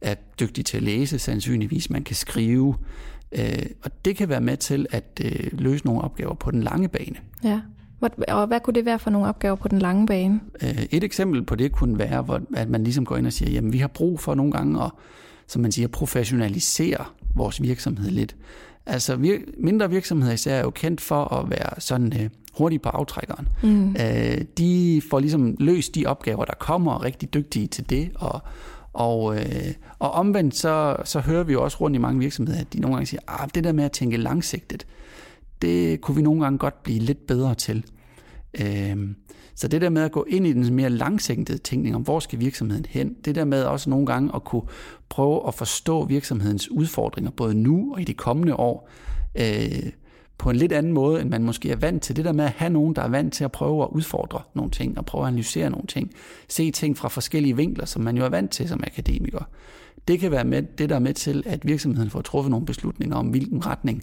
er 0.00 0.14
dygtig 0.40 0.64
til 0.66 0.76
at 0.76 0.82
læse 0.82 1.18
sandsynligvis, 1.18 1.90
man 1.90 2.04
kan 2.04 2.16
skrive, 2.16 2.76
øh, 3.32 3.66
og 3.82 3.90
det 4.04 4.16
kan 4.16 4.28
være 4.28 4.40
med 4.40 4.56
til 4.56 4.86
at 4.90 5.20
øh, 5.24 5.50
løse 5.52 5.86
nogle 5.86 6.00
opgaver 6.00 6.34
på 6.34 6.50
den 6.50 6.62
lange 6.62 6.88
bane. 6.88 7.16
Ja. 7.44 7.60
Og 8.28 8.46
hvad 8.46 8.60
kunne 8.60 8.74
det 8.74 8.84
være 8.84 8.98
for 8.98 9.10
nogle 9.10 9.28
opgaver 9.28 9.56
på 9.56 9.68
den 9.68 9.78
lange 9.78 10.06
bane? 10.06 10.40
Øh, 10.62 10.82
et 10.90 11.04
eksempel 11.04 11.44
på 11.44 11.54
det 11.54 11.72
kunne 11.72 11.98
være, 11.98 12.22
hvor, 12.22 12.40
at 12.54 12.68
man 12.68 12.84
ligesom 12.84 13.04
går 13.04 13.16
ind 13.16 13.26
og 13.26 13.32
siger, 13.32 13.50
jamen 13.50 13.72
vi 13.72 13.78
har 13.78 13.88
brug 13.88 14.20
for 14.20 14.34
nogle 14.34 14.52
gange 14.52 14.82
at, 14.82 14.90
som 15.46 15.62
man 15.62 15.72
siger, 15.72 15.88
professionalisere 15.88 17.04
vores 17.34 17.62
virksomhed 17.62 18.10
lidt. 18.10 18.36
Altså 18.86 19.14
vir- 19.14 19.54
mindre 19.58 19.90
virksomheder 19.90 20.32
især 20.32 20.54
er 20.54 20.60
jo 20.60 20.70
kendt 20.70 21.00
for 21.00 21.34
at 21.34 21.50
være 21.50 21.80
sådan 21.80 22.12
øh, 22.20 22.30
hurtige 22.58 22.78
på 22.78 22.88
aftrækkeren. 22.88 23.48
Mm. 23.62 23.96
Øh, 24.00 24.40
de 24.58 25.02
får 25.10 25.18
ligesom 25.18 25.56
løst 25.58 25.94
de 25.94 26.06
opgaver, 26.06 26.44
der 26.44 26.54
kommer, 26.58 26.92
og 26.92 27.00
er 27.00 27.04
rigtig 27.04 27.34
dygtige 27.34 27.66
til 27.66 27.90
det, 27.90 28.10
og, 28.14 28.40
og, 28.92 29.36
øh, 29.36 29.72
og 29.98 30.10
omvendt 30.10 30.56
så, 30.56 30.96
så 31.04 31.20
hører 31.20 31.44
vi 31.44 31.52
jo 31.52 31.64
også 31.64 31.76
rundt 31.80 31.96
i 31.96 31.98
mange 31.98 32.18
virksomheder, 32.18 32.60
at 32.60 32.72
de 32.72 32.80
nogle 32.80 32.96
gange 32.96 33.06
siger, 33.06 33.20
at 33.28 33.40
ah, 33.40 33.48
det 33.54 33.64
der 33.64 33.72
med 33.72 33.84
at 33.84 33.92
tænke 33.92 34.16
langsigtet, 34.16 34.86
det 35.62 36.00
kunne 36.00 36.16
vi 36.16 36.22
nogle 36.22 36.42
gange 36.42 36.58
godt 36.58 36.82
blive 36.82 36.98
lidt 36.98 37.26
bedre 37.26 37.54
til. 37.54 37.84
Øhm, 38.60 39.16
så 39.54 39.68
det 39.68 39.80
der 39.80 39.88
med 39.88 40.02
at 40.02 40.12
gå 40.12 40.26
ind 40.28 40.46
i 40.46 40.52
den 40.52 40.74
mere 40.74 40.90
langsigtede 40.90 41.58
tænkning 41.58 41.96
om, 41.96 42.02
hvor 42.02 42.20
skal 42.20 42.40
virksomheden 42.40 42.86
hen, 42.88 43.16
det 43.24 43.34
der 43.34 43.44
med 43.44 43.62
også 43.62 43.90
nogle 43.90 44.06
gange 44.06 44.30
at 44.34 44.44
kunne 44.44 44.62
prøve 45.08 45.48
at 45.48 45.54
forstå 45.54 46.04
virksomhedens 46.04 46.70
udfordringer, 46.70 47.30
både 47.30 47.54
nu 47.54 47.92
og 47.94 48.00
i 48.00 48.04
de 48.04 48.14
kommende 48.14 48.56
år, 48.56 48.88
øh, 49.34 49.92
på 50.38 50.50
en 50.50 50.56
lidt 50.56 50.72
anden 50.72 50.92
måde, 50.92 51.20
end 51.20 51.30
man 51.30 51.42
måske 51.42 51.70
er 51.70 51.76
vant 51.76 52.02
til. 52.02 52.16
Det 52.16 52.24
der 52.24 52.32
med 52.32 52.44
at 52.44 52.50
have 52.50 52.70
nogen, 52.70 52.96
der 52.96 53.02
er 53.02 53.08
vant 53.08 53.32
til 53.32 53.44
at 53.44 53.52
prøve 53.52 53.82
at 53.82 53.88
udfordre 53.92 54.40
nogle 54.54 54.70
ting, 54.70 54.98
og 54.98 55.06
prøve 55.06 55.22
at 55.22 55.28
analysere 55.28 55.70
nogle 55.70 55.86
ting, 55.86 56.10
se 56.48 56.70
ting 56.70 56.98
fra 56.98 57.08
forskellige 57.08 57.56
vinkler, 57.56 57.84
som 57.84 58.02
man 58.02 58.16
jo 58.16 58.24
er 58.24 58.28
vant 58.28 58.50
til 58.50 58.68
som 58.68 58.84
akademiker. 58.86 59.48
Det 60.08 60.20
kan 60.20 60.30
være 60.30 60.44
med, 60.44 60.62
det, 60.62 60.88
der 60.88 60.94
er 60.94 61.00
med 61.00 61.14
til, 61.14 61.42
at 61.46 61.66
virksomheden 61.66 62.10
får 62.10 62.20
truffet 62.20 62.50
nogle 62.50 62.66
beslutninger 62.66 63.16
om, 63.16 63.26
hvilken 63.26 63.66
retning 63.66 64.02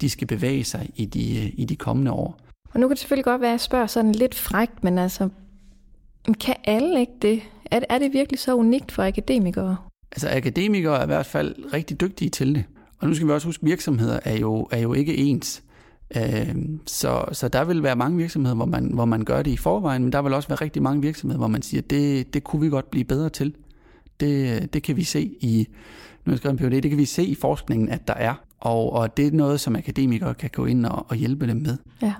de 0.00 0.10
skal 0.10 0.26
bevæge 0.26 0.64
sig 0.64 0.90
i 0.96 1.04
de, 1.04 1.38
øh, 1.38 1.50
i 1.54 1.64
de 1.64 1.76
kommende 1.76 2.12
år. 2.12 2.40
Og 2.74 2.80
nu 2.80 2.88
kan 2.88 2.90
det 2.90 2.98
selvfølgelig 2.98 3.24
godt 3.24 3.40
være, 3.40 3.50
at 3.50 3.52
jeg 3.52 3.60
spørger 3.60 3.86
sådan 3.86 4.12
lidt 4.12 4.34
frægt, 4.34 4.84
men 4.84 4.98
altså, 4.98 5.28
kan 6.40 6.54
alle 6.64 7.00
ikke 7.00 7.12
det? 7.22 7.42
Er, 7.70 7.80
er 7.88 7.98
det 7.98 8.12
virkelig 8.12 8.38
så 8.38 8.54
unikt 8.54 8.92
for 8.92 9.02
akademikere? 9.02 9.76
Altså 10.12 10.28
akademikere 10.36 10.98
er 10.98 11.02
i 11.02 11.06
hvert 11.06 11.26
fald 11.26 11.54
rigtig 11.72 12.00
dygtige 12.00 12.30
til 12.30 12.54
det. 12.54 12.64
Og 12.98 13.08
nu 13.08 13.14
skal 13.14 13.26
vi 13.26 13.32
også 13.32 13.48
huske, 13.48 13.62
at 13.62 13.68
virksomheder 13.68 14.20
er 14.24 14.36
jo, 14.36 14.68
er 14.70 14.78
jo 14.78 14.92
ikke 14.92 15.16
ens. 15.16 15.62
Øh, 16.16 16.56
så, 16.86 17.24
så 17.32 17.48
der 17.48 17.64
vil 17.64 17.82
være 17.82 17.96
mange 17.96 18.16
virksomheder, 18.16 18.56
hvor 18.56 18.64
man, 18.64 18.84
hvor 18.94 19.04
man 19.04 19.24
gør 19.24 19.42
det 19.42 19.50
i 19.50 19.56
forvejen, 19.56 20.02
men 20.02 20.12
der 20.12 20.22
vil 20.22 20.34
også 20.34 20.48
være 20.48 20.60
rigtig 20.60 20.82
mange 20.82 21.02
virksomheder, 21.02 21.38
hvor 21.38 21.48
man 21.48 21.62
siger, 21.62 21.82
det, 21.82 22.34
det 22.34 22.44
kunne 22.44 22.62
vi 22.62 22.68
godt 22.68 22.90
blive 22.90 23.04
bedre 23.04 23.28
til. 23.28 23.54
Det, 24.20 24.72
det 24.72 24.82
kan 24.82 24.96
vi 24.96 25.04
se 25.04 25.22
i, 25.40 25.68
nu 26.24 26.32
jeg 26.44 26.50
en 26.50 26.56
PhD, 26.56 26.70
det 26.70 26.90
kan 26.90 26.98
vi 26.98 27.04
se 27.04 27.24
i 27.24 27.34
forskningen, 27.34 27.88
at 27.88 28.08
der 28.08 28.14
er. 28.14 28.34
Og, 28.58 28.92
og 28.92 29.16
det 29.16 29.26
er 29.26 29.30
noget, 29.30 29.60
som 29.60 29.76
akademikere 29.76 30.34
kan 30.34 30.50
gå 30.52 30.66
ind 30.66 30.86
og, 30.86 31.06
og 31.08 31.16
hjælpe 31.16 31.46
dem 31.46 31.56
med. 31.56 31.76
Ja. 32.02 32.12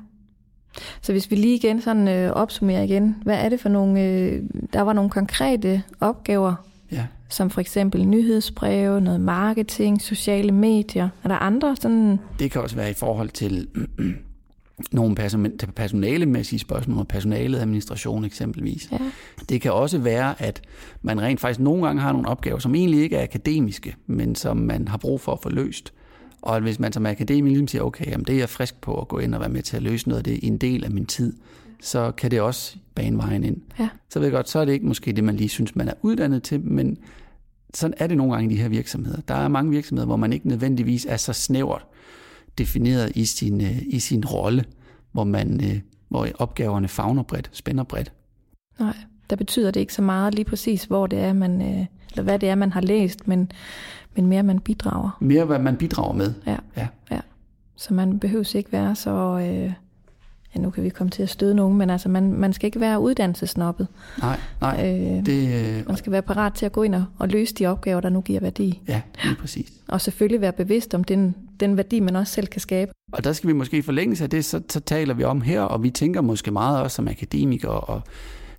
Så 1.03 1.13
hvis 1.13 1.31
vi 1.31 1.37
lige 1.37 1.55
igen 1.55 1.81
sådan 1.81 2.09
øh, 2.09 2.31
opsummerer 2.33 2.83
igen, 2.83 3.17
hvad 3.25 3.37
er 3.37 3.49
det 3.49 3.61
for 3.61 3.69
nogle, 3.69 4.01
øh, 4.03 4.43
der 4.73 4.81
var 4.81 4.93
nogle 4.93 5.11
konkrete 5.11 5.83
opgaver, 6.01 6.55
Ja. 6.93 7.07
som 7.29 7.51
for 7.51 7.61
eksempel 7.61 8.05
nyhedsbreve, 8.09 9.01
noget 9.01 9.21
marketing, 9.21 10.03
sociale 10.03 10.53
medier. 10.53 11.09
Er 11.25 11.29
der 11.29 11.35
andre 11.37 11.77
sådan, 11.77 12.19
Det 12.39 12.51
kan 12.51 12.61
også 12.63 12.77
være 12.77 12.91
i 12.91 12.95
forhold 12.95 13.29
til 13.29 13.69
nogle 14.93 15.15
personalemæssige 15.77 16.59
spørgsmål, 16.59 17.05
personaleadministration 17.05 18.25
eksempelvis. 18.25 18.89
ja, 18.93 18.99
Det 19.49 19.61
kan 19.61 19.73
også 19.73 19.99
være, 19.99 20.43
at 20.43 20.63
man 21.03 21.21
rent 21.21 21.41
faktisk 21.41 21.61
nogle 21.61 21.87
gange 21.87 22.03
har 22.03 22.13
nogle 22.13 22.29
opgaver, 22.29 22.59
som 22.59 22.75
egentlig 22.75 23.03
ikke 23.03 23.17
er 23.17 23.23
akademiske, 23.23 23.95
men 24.07 24.35
som 24.35 24.57
man 24.57 24.89
har 24.89 24.99
brug 24.99 25.21
for 25.21 25.33
at 25.33 25.39
få 25.43 25.49
løst. 25.51 25.93
Og 26.43 26.61
hvis 26.61 26.79
man 26.79 26.93
som 26.93 27.07
akademiker 27.07 27.49
ligesom 27.49 27.69
siger, 27.69 27.83
okay, 27.83 28.07
jamen 28.07 28.27
det 28.27 28.35
er 28.35 28.39
jeg 28.39 28.49
frisk 28.49 28.81
på 28.81 29.01
at 29.01 29.09
gå 29.09 29.19
ind 29.19 29.35
og 29.35 29.41
være 29.41 29.49
med 29.49 29.63
til 29.63 29.77
at 29.77 29.83
løse 29.83 30.09
noget 30.09 30.19
af 30.19 30.25
det 30.25 30.33
i 30.33 30.47
en 30.47 30.59
del 30.59 30.85
af 30.85 30.91
min 30.91 31.07
tid, 31.07 31.33
så 31.81 32.11
kan 32.11 32.31
det 32.31 32.41
også 32.41 32.77
bane 32.95 33.19
vejen 33.19 33.45
ind. 33.45 33.57
ja, 33.79 33.89
Så 34.11 34.19
ved 34.19 34.27
jeg 34.27 34.33
godt, 34.33 34.49
så 34.49 34.59
er 34.59 34.65
det 34.65 34.73
ikke 34.73 34.87
måske 34.87 35.13
det, 35.13 35.25
man 35.25 35.37
lige 35.37 35.49
synes, 35.49 35.77
man 35.77 35.89
er 35.89 35.95
uddannet 36.03 36.43
til, 36.43 36.61
men 36.61 36.99
sådan 37.75 37.95
er 37.99 38.07
det 38.07 38.17
nogle 38.17 38.33
gange 38.33 38.51
i 38.51 38.57
de 38.57 38.63
her 38.63 38.69
virksomheder. 38.69 39.21
Der 39.21 39.35
er 39.35 39.49
mange 39.49 39.71
virksomheder, 39.71 40.07
hvor 40.07 40.17
man 40.17 40.33
ikke 40.33 40.49
nødvendigvis 40.49 41.07
er 41.09 41.17
så 41.17 41.33
snævert 41.33 41.87
defineret 42.59 43.13
i 43.17 43.25
sin, 43.25 43.61
øh, 43.61 43.83
i 43.87 43.99
sin 43.99 44.25
rolle, 44.25 44.65
hvor, 45.13 45.25
man, 45.25 45.65
øh, 45.65 45.81
hvor 46.09 46.29
opgaverne 46.39 46.89
fagner 46.89 47.23
bredt, 47.23 47.51
spænder 47.53 47.85
bredt. 47.85 48.13
nej. 48.79 48.97
Der 49.33 49.37
betyder 49.37 49.71
det 49.71 49.81
ikke 49.81 49.95
så 49.95 50.03
meget 50.03 50.35
lige 50.35 50.45
præcis, 50.45 50.85
hvor 50.85 51.07
det 51.07 51.19
er, 51.19 51.33
man, 51.33 51.63
øh, 51.63 51.87
eller 52.11 52.23
hvad 52.23 52.39
det 52.39 52.49
er, 52.49 52.55
man 52.55 52.73
har 52.73 52.81
læst, 52.81 53.29
men, 53.29 53.53
men 54.17 54.27
mere, 54.27 54.43
man 54.43 54.61
bidrager. 54.61 55.17
Mere, 55.21 55.45
hvad 55.45 55.59
man 55.59 55.77
bidrager 55.77 56.13
med. 56.13 56.35
Ja, 56.47 56.57
Ja. 56.77 56.87
ja. 57.11 57.21
Så 57.77 57.95
man 57.95 58.19
behøver 58.19 58.57
ikke 58.57 58.73
være 58.73 58.95
så... 58.95 59.39
Øh, 59.39 59.73
ja, 60.55 60.61
nu 60.61 60.71
kan 60.71 60.85
vi 60.85 60.89
komme 60.89 61.11
til 61.11 61.23
at 61.23 61.29
støde 61.31 61.55
nogen, 61.55 61.79
men 61.79 61.91
altså, 61.91 62.09
man, 62.09 62.33
man 62.33 62.53
skal 62.53 62.67
ikke 62.67 62.81
være 62.81 63.01
uddannelsesnoppet. 63.01 63.87
Nej, 64.21 64.39
nej. 64.61 64.81
Øh, 64.87 65.27
Det, 65.27 65.65
øh, 65.79 65.87
man 65.89 65.97
skal 65.97 66.13
være 66.13 66.23
parat 66.23 66.55
til 66.55 66.67
at 66.67 66.73
gå 66.73 66.83
ind 66.83 66.95
og, 66.95 67.05
og 67.19 67.29
løse 67.29 67.55
de 67.55 67.67
opgaver, 67.67 68.01
der 68.01 68.09
nu 68.09 68.21
giver 68.21 68.41
værdi. 68.41 68.81
ja, 68.89 69.01
lige 69.25 69.35
præcis. 69.35 69.73
Og 69.89 70.01
selvfølgelig 70.01 70.41
være 70.41 70.53
bevidst 70.53 70.95
om 70.95 71.05
den, 71.05 71.35
den 71.61 71.77
værdi, 71.77 72.01
man 72.01 72.17
også 72.17 72.33
selv 72.33 72.47
kan 72.47 72.61
skabe. 72.61 72.93
Og 73.13 73.25
der 73.25 73.33
skal 73.33 73.49
vi 73.49 73.53
måske 73.53 73.79
i 73.79 73.83
forlængelse 73.83 74.25
af 74.25 74.31
det, 74.31 74.45
så, 74.45 74.61
så 74.69 74.81
taler 74.81 75.15
vi 75.15 75.25
om 75.25 75.41
her, 75.41 75.61
og 75.63 75.83
vi 75.83 75.91
tænker 75.91 76.21
måske 76.21 76.51
meget 76.51 76.81
også 76.83 76.95
som 76.95 77.09
akademikere, 77.09 77.81
og 77.81 78.01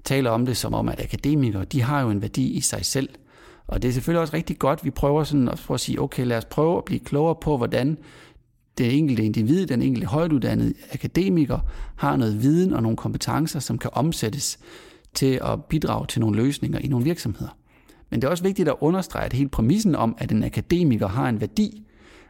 taler 0.03 0.29
om 0.29 0.45
det 0.45 0.57
som 0.57 0.73
om, 0.73 0.89
at 0.89 1.01
akademikere, 1.01 1.65
de 1.65 1.81
har 1.81 2.01
jo 2.01 2.09
en 2.09 2.21
værdi 2.21 2.51
i 2.51 2.61
sig 2.61 2.85
selv. 2.85 3.09
Og 3.67 3.81
det 3.81 3.87
er 3.87 3.93
selvfølgelig 3.93 4.21
også 4.21 4.33
rigtig 4.33 4.59
godt, 4.59 4.85
vi 4.85 4.89
prøver 4.89 5.23
sådan 5.23 5.49
at, 5.49 5.63
prøve 5.67 5.75
at 5.75 5.81
sige, 5.81 6.01
okay, 6.01 6.25
lad 6.25 6.37
os 6.37 6.45
prøve 6.45 6.77
at 6.77 6.85
blive 6.85 6.99
klogere 6.99 7.35
på, 7.41 7.57
hvordan 7.57 7.97
det 8.77 8.97
enkelte 8.97 9.23
individ, 9.23 9.67
den 9.67 9.81
enkelte 9.81 10.07
højtuddannede 10.07 10.73
akademiker, 10.91 11.59
har 11.95 12.15
noget 12.15 12.41
viden 12.41 12.73
og 12.73 12.81
nogle 12.83 12.97
kompetencer, 12.97 13.59
som 13.59 13.77
kan 13.77 13.89
omsættes 13.93 14.59
til 15.13 15.39
at 15.43 15.65
bidrage 15.65 16.07
til 16.07 16.21
nogle 16.21 16.35
løsninger 16.37 16.79
i 16.79 16.87
nogle 16.87 17.03
virksomheder. 17.03 17.57
Men 18.09 18.21
det 18.21 18.27
er 18.27 18.31
også 18.31 18.43
vigtigt 18.43 18.69
at 18.69 18.75
understrege, 18.79 19.25
at 19.25 19.33
hele 19.33 19.49
præmissen 19.49 19.95
om, 19.95 20.15
at 20.17 20.31
en 20.31 20.43
akademiker 20.43 21.07
har 21.07 21.29
en 21.29 21.41
værdi, 21.41 21.83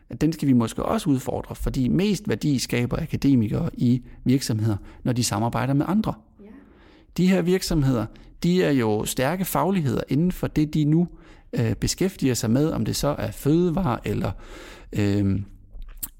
at 0.09 0.21
den 0.21 0.33
skal 0.33 0.47
vi 0.47 0.53
måske 0.53 0.83
også 0.83 1.09
udfordre, 1.09 1.55
fordi 1.55 1.87
mest 1.87 2.29
værdi 2.29 2.59
skaber 2.59 2.97
akademikere 2.97 3.69
i 3.73 4.01
virksomheder, 4.23 4.77
når 5.03 5.13
de 5.13 5.23
samarbejder 5.23 5.73
med 5.73 5.85
andre. 5.89 6.13
De 7.17 7.27
her 7.27 7.41
virksomheder, 7.41 8.05
de 8.43 8.63
er 8.63 8.71
jo 8.71 9.05
stærke 9.05 9.45
fagligheder 9.45 10.01
inden 10.09 10.31
for 10.31 10.47
det, 10.47 10.73
de 10.73 10.85
nu 10.85 11.07
øh, 11.53 11.75
beskæftiger 11.75 12.33
sig 12.33 12.51
med, 12.51 12.71
om 12.71 12.85
det 12.85 12.95
så 12.95 13.15
er 13.17 13.31
fødevare 13.31 14.07
eller 14.07 14.31
øh, 14.93 15.41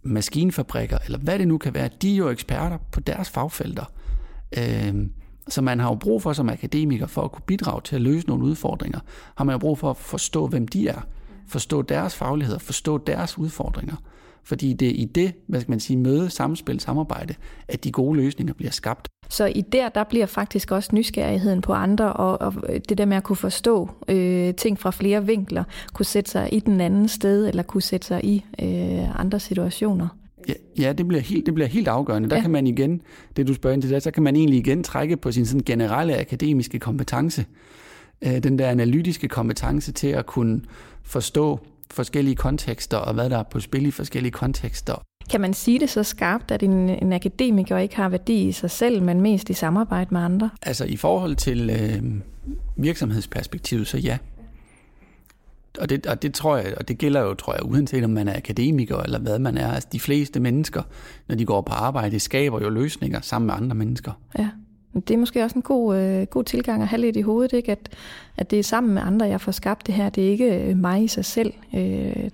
maskinfabrikker, 0.04 0.98
eller 1.06 1.20
hvad 1.20 1.40
det 1.40 1.48
nu 1.48 1.58
kan 1.58 1.74
være. 1.74 1.90
De 2.02 2.14
er 2.14 2.18
jo 2.18 2.30
eksperter 2.30 2.78
på 2.92 3.00
deres 3.00 3.30
fagfelter. 3.30 3.86
Øh, 4.58 5.08
så 5.48 5.62
man 5.62 5.80
har 5.80 5.90
jo 5.90 5.96
brug 5.96 6.22
for 6.22 6.34
som 6.34 6.50
akademiker, 6.50 7.08
for 7.08 7.22
at 7.22 7.32
kunne 7.32 7.44
bidrage 7.48 7.82
til 7.82 7.96
at 7.96 8.02
løse 8.02 8.28
nogle 8.28 8.44
udfordringer, 8.44 9.00
har 9.36 9.44
man 9.44 9.54
jo 9.54 9.60
brug 9.60 9.78
for 9.78 9.90
at 9.90 9.98
forstå, 9.98 10.48
hvem 10.48 10.68
de 10.68 10.88
er, 10.88 11.02
forstå 11.48 11.82
deres 11.82 12.16
fagligheder, 12.16 12.60
forstå 12.60 12.98
deres 12.98 13.38
udfordringer. 13.38 13.96
Fordi 14.46 14.74
det 14.74 14.88
er 14.88 14.92
i 14.94 15.06
det, 15.06 15.34
hvad 15.48 15.62
skal 15.62 15.72
man 15.72 15.80
sige, 15.80 15.98
møde, 15.98 16.30
samspil, 16.30 16.80
samarbejde, 16.80 17.34
at 17.68 17.84
de 17.84 17.92
gode 17.92 18.18
løsninger 18.18 18.54
bliver 18.54 18.72
skabt. 18.72 19.08
Så 19.30 19.46
i 19.46 19.62
der, 19.62 19.90
der 19.90 20.04
bliver 20.04 20.26
faktisk 20.26 20.72
også 20.72 20.90
nysgerrigheden 20.94 21.62
på 21.62 21.74
andre, 21.74 22.14
og, 22.14 22.42
og 22.42 22.54
det 22.90 22.98
der 22.98 23.06
med 23.06 23.18
at 23.18 23.24
kunne 23.24 23.36
forstå 23.36 23.90
øh, 24.08 24.54
ting 24.54 24.80
fra 24.80 24.92
flere 24.92 25.26
vinkler, 25.26 25.64
kunne 25.94 26.06
sætte 26.06 26.32
sig 26.32 26.54
i 26.54 26.60
den 26.60 26.82
anden 26.82 27.08
sted, 27.08 27.48
eller 27.48 27.64
kunne 27.64 27.82
sætte 27.82 28.08
sig 28.08 28.26
i 28.26 28.46
øh, 28.62 29.20
andre 29.20 29.40
situationer. 29.40 30.08
Ja, 30.48 30.54
ja 30.80 30.94
det, 30.94 31.08
bliver 31.08 31.22
helt, 31.22 31.46
det 31.46 31.54
bliver 31.54 31.68
helt 31.68 31.88
afgørende. 31.88 32.30
Der 32.30 32.36
Ja. 32.36 32.42
kan 32.42 32.52
man 32.52 32.68
igen, 32.68 33.02
det 33.38 33.48
du 33.48 33.54
spørger 33.54 33.74
ind 33.74 33.82
til, 33.82 33.92
der, 33.92 34.00
så 34.00 34.12
kan 34.12 34.24
man 34.24 34.36
egentlig 34.36 34.60
igen 34.60 34.84
trække 34.84 35.18
på 35.18 35.32
sin 35.32 35.46
sådan 35.46 35.64
generelle 35.66 36.18
akademiske 36.20 36.80
kompetence. 36.80 37.46
Øh, 38.22 38.44
den 38.44 38.60
der 38.60 38.70
analytiske 38.70 39.28
kompetence 39.28 39.92
til 39.92 40.08
at 40.08 40.26
kunne 40.26 40.62
forstå 41.04 41.60
forskellige 41.94 42.36
kontekster, 42.36 42.98
og 42.98 43.14
hvad 43.14 43.30
der 43.30 43.38
er 43.38 43.44
på 43.44 43.60
spil 43.60 43.86
i 43.86 43.92
forskellige 43.92 44.32
kontekster. 44.32 44.96
Kan 45.30 45.42
man 45.42 45.54
sige 45.54 45.80
det 45.80 45.90
så 45.90 46.04
skarpt, 46.04 46.52
at 46.52 46.64
en, 46.64 46.90
en 46.90 47.14
akademiker 47.14 47.78
ikke 47.78 47.96
har 47.96 48.10
værdi 48.10 48.48
i 48.48 48.52
sig 48.52 48.72
selv, 48.72 49.02
men 49.02 49.22
mest 49.22 49.50
i 49.50 49.54
samarbejde 49.54 50.08
med 50.12 50.22
andre? 50.22 50.50
Altså 50.62 50.86
i 50.86 50.98
forhold 50.98 51.36
til 51.36 51.70
øh, 51.70 52.04
virksomhedsperspektivet, 52.76 53.88
så 53.88 53.98
ja. 53.98 54.18
Og 55.80 55.90
det, 55.90 56.06
og 56.06 56.22
det 56.22 56.34
tror 56.34 56.58
jeg, 56.58 56.74
og 56.78 56.88
det 56.88 56.98
gælder 56.98 57.22
jo, 57.22 57.34
tror 57.34 57.54
jeg, 57.54 57.66
uanset 57.66 58.04
om 58.04 58.10
man 58.10 58.28
er 58.28 58.38
akademiker 58.38 58.98
eller 58.98 59.20
hvad 59.20 59.40
man 59.40 59.58
er. 59.58 59.72
Altså 59.72 59.90
de 59.92 60.00
fleste 60.00 60.40
mennesker, 60.40 60.82
når 61.28 61.36
de 61.36 61.46
går 61.46 61.62
på 61.62 61.74
arbejde, 61.74 62.20
skaber 62.20 62.62
jo 62.62 62.70
løsninger 62.70 63.22
sammen 63.22 63.46
med 63.46 63.56
andre 63.56 63.76
mennesker. 63.76 64.12
Ja. 64.40 64.50
Det 64.94 65.12
er 65.12 65.18
måske 65.18 65.44
også 65.44 65.56
en 65.56 65.62
god, 65.62 65.98
øh, 65.98 66.26
god 66.26 66.44
tilgang 66.44 66.82
at 66.82 66.88
have 66.88 67.02
lidt 67.02 67.16
i 67.16 67.22
hovedet, 67.22 67.54
ikke? 67.54 67.72
At, 67.72 67.90
at 68.38 68.52
det 68.52 68.60
er 68.60 68.64
sammen 68.64 68.94
med 68.94 69.02
andre, 69.02 69.26
jeg 69.26 69.42
får 69.42 69.52
skabt 69.52 69.88
det 69.88 69.96
her. 69.96 70.10
Det 70.10 70.26
er 70.26 70.30
ikke 70.30 70.70
øh, 70.70 70.78
mig 70.78 71.04
i 71.04 71.08
sig 71.08 71.26
selv, 71.26 71.54
øh, 71.76 72.30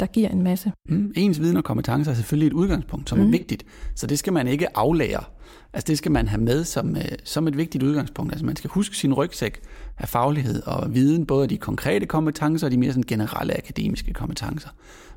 der 0.00 0.06
giver 0.06 0.28
en 0.28 0.42
masse. 0.42 0.72
Mm, 0.88 1.12
ens 1.16 1.40
viden 1.40 1.56
og 1.56 1.64
kompetencer 1.64 2.12
er 2.12 2.16
selvfølgelig 2.16 2.46
et 2.46 2.52
udgangspunkt, 2.52 3.08
som 3.08 3.18
mm. 3.18 3.26
er 3.26 3.30
vigtigt. 3.30 3.64
Så 3.94 4.06
det 4.06 4.18
skal 4.18 4.32
man 4.32 4.48
ikke 4.48 4.76
aflære. 4.76 5.24
Altså 5.72 5.86
det 5.86 5.98
skal 5.98 6.12
man 6.12 6.28
have 6.28 6.40
med 6.40 6.64
som, 6.64 6.96
øh, 6.96 7.02
som 7.24 7.48
et 7.48 7.56
vigtigt 7.56 7.84
udgangspunkt. 7.84 8.32
Altså 8.32 8.46
man 8.46 8.56
skal 8.56 8.70
huske 8.70 8.96
sin 8.96 9.14
rygsæk 9.14 9.60
af 9.98 10.08
faglighed 10.08 10.62
og 10.62 10.94
viden, 10.94 11.26
både 11.26 11.46
de 11.46 11.58
konkrete 11.58 12.06
kompetencer 12.06 12.66
og 12.66 12.70
de 12.70 12.76
mere 12.76 12.90
sådan 12.90 13.02
generelle 13.02 13.58
akademiske 13.58 14.12
kompetencer. 14.12 14.68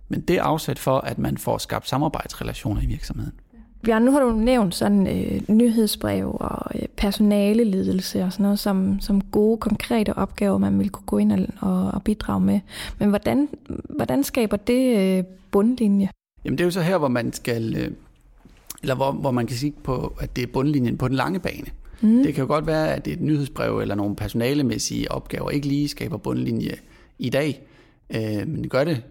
Men 0.10 0.22
det 0.22 0.38
er 0.38 0.44
afsat 0.44 0.80
for, 0.80 0.98
at 0.98 1.18
man 1.18 1.38
får 1.38 1.58
skabt 1.58 1.90
samarbejdsrelationer 1.90 2.82
i 2.82 2.86
virksomheden. 2.86 3.34
Bjørn, 3.84 4.02
nu 4.02 4.12
har 4.12 4.20
du 4.20 4.32
nævnt 4.32 4.76
sådan 4.76 5.08
øh, 5.08 5.42
nyhedsbrev 5.48 6.38
og 6.40 6.76
øh, 6.76 6.88
personaleledelse 6.98 8.24
og 8.24 8.34
sådan 8.34 8.44
noget 8.44 8.60
som, 8.60 9.00
som 9.00 9.22
gode, 9.22 9.58
konkrete 9.58 10.18
opgaver, 10.18 10.58
man 10.58 10.80
vil 10.80 10.90
kunne 10.90 11.06
gå 11.06 11.18
ind 11.18 11.32
og, 11.32 11.48
og, 11.60 11.92
og 11.92 12.04
bidrage 12.04 12.42
med. 12.42 12.60
Men 13.00 13.10
hvordan, 13.10 13.50
hvordan 13.90 14.24
skaber 14.24 14.58
det 14.58 14.98
øh, 14.98 15.24
bundlinje? 15.52 16.10
Jamen 16.46 16.58
det 16.58 16.64
er 16.64 16.66
jo 16.66 16.72
så 16.72 16.82
her, 16.82 16.98
hvor 16.98 17.08
man 17.08 17.34
skal, 17.34 17.76
øh, 17.78 17.92
eller 18.82 18.96
hvor, 18.96 19.12
hvor 19.12 19.32
man 19.32 19.48
kan 19.48 19.58
sige 19.58 19.74
på, 19.84 20.16
at 20.20 20.36
det 20.36 20.44
er 20.44 20.48
bundlinjen 20.54 20.98
på 20.98 21.08
den 21.08 21.16
lange 21.16 21.40
bane. 21.40 21.68
Mm. 22.02 22.24
Det 22.24 22.34
kan 22.34 22.42
jo 22.42 22.48
godt 22.48 22.68
være, 22.68 22.96
at 22.96 23.08
et 23.08 23.22
nyhedsbrev 23.22 23.80
eller 23.80 23.96
nogle 23.96 24.16
personalemæssige 24.16 25.12
opgaver 25.12 25.50
ikke 25.50 25.68
lige 25.68 25.88
skaber 25.88 26.18
bundlinje 26.18 26.76
i 27.20 27.30
dag, 27.30 27.62
øh, 28.16 28.48
men 28.48 28.64
det 28.64 28.72
gør 28.72 28.84
det 28.84 29.02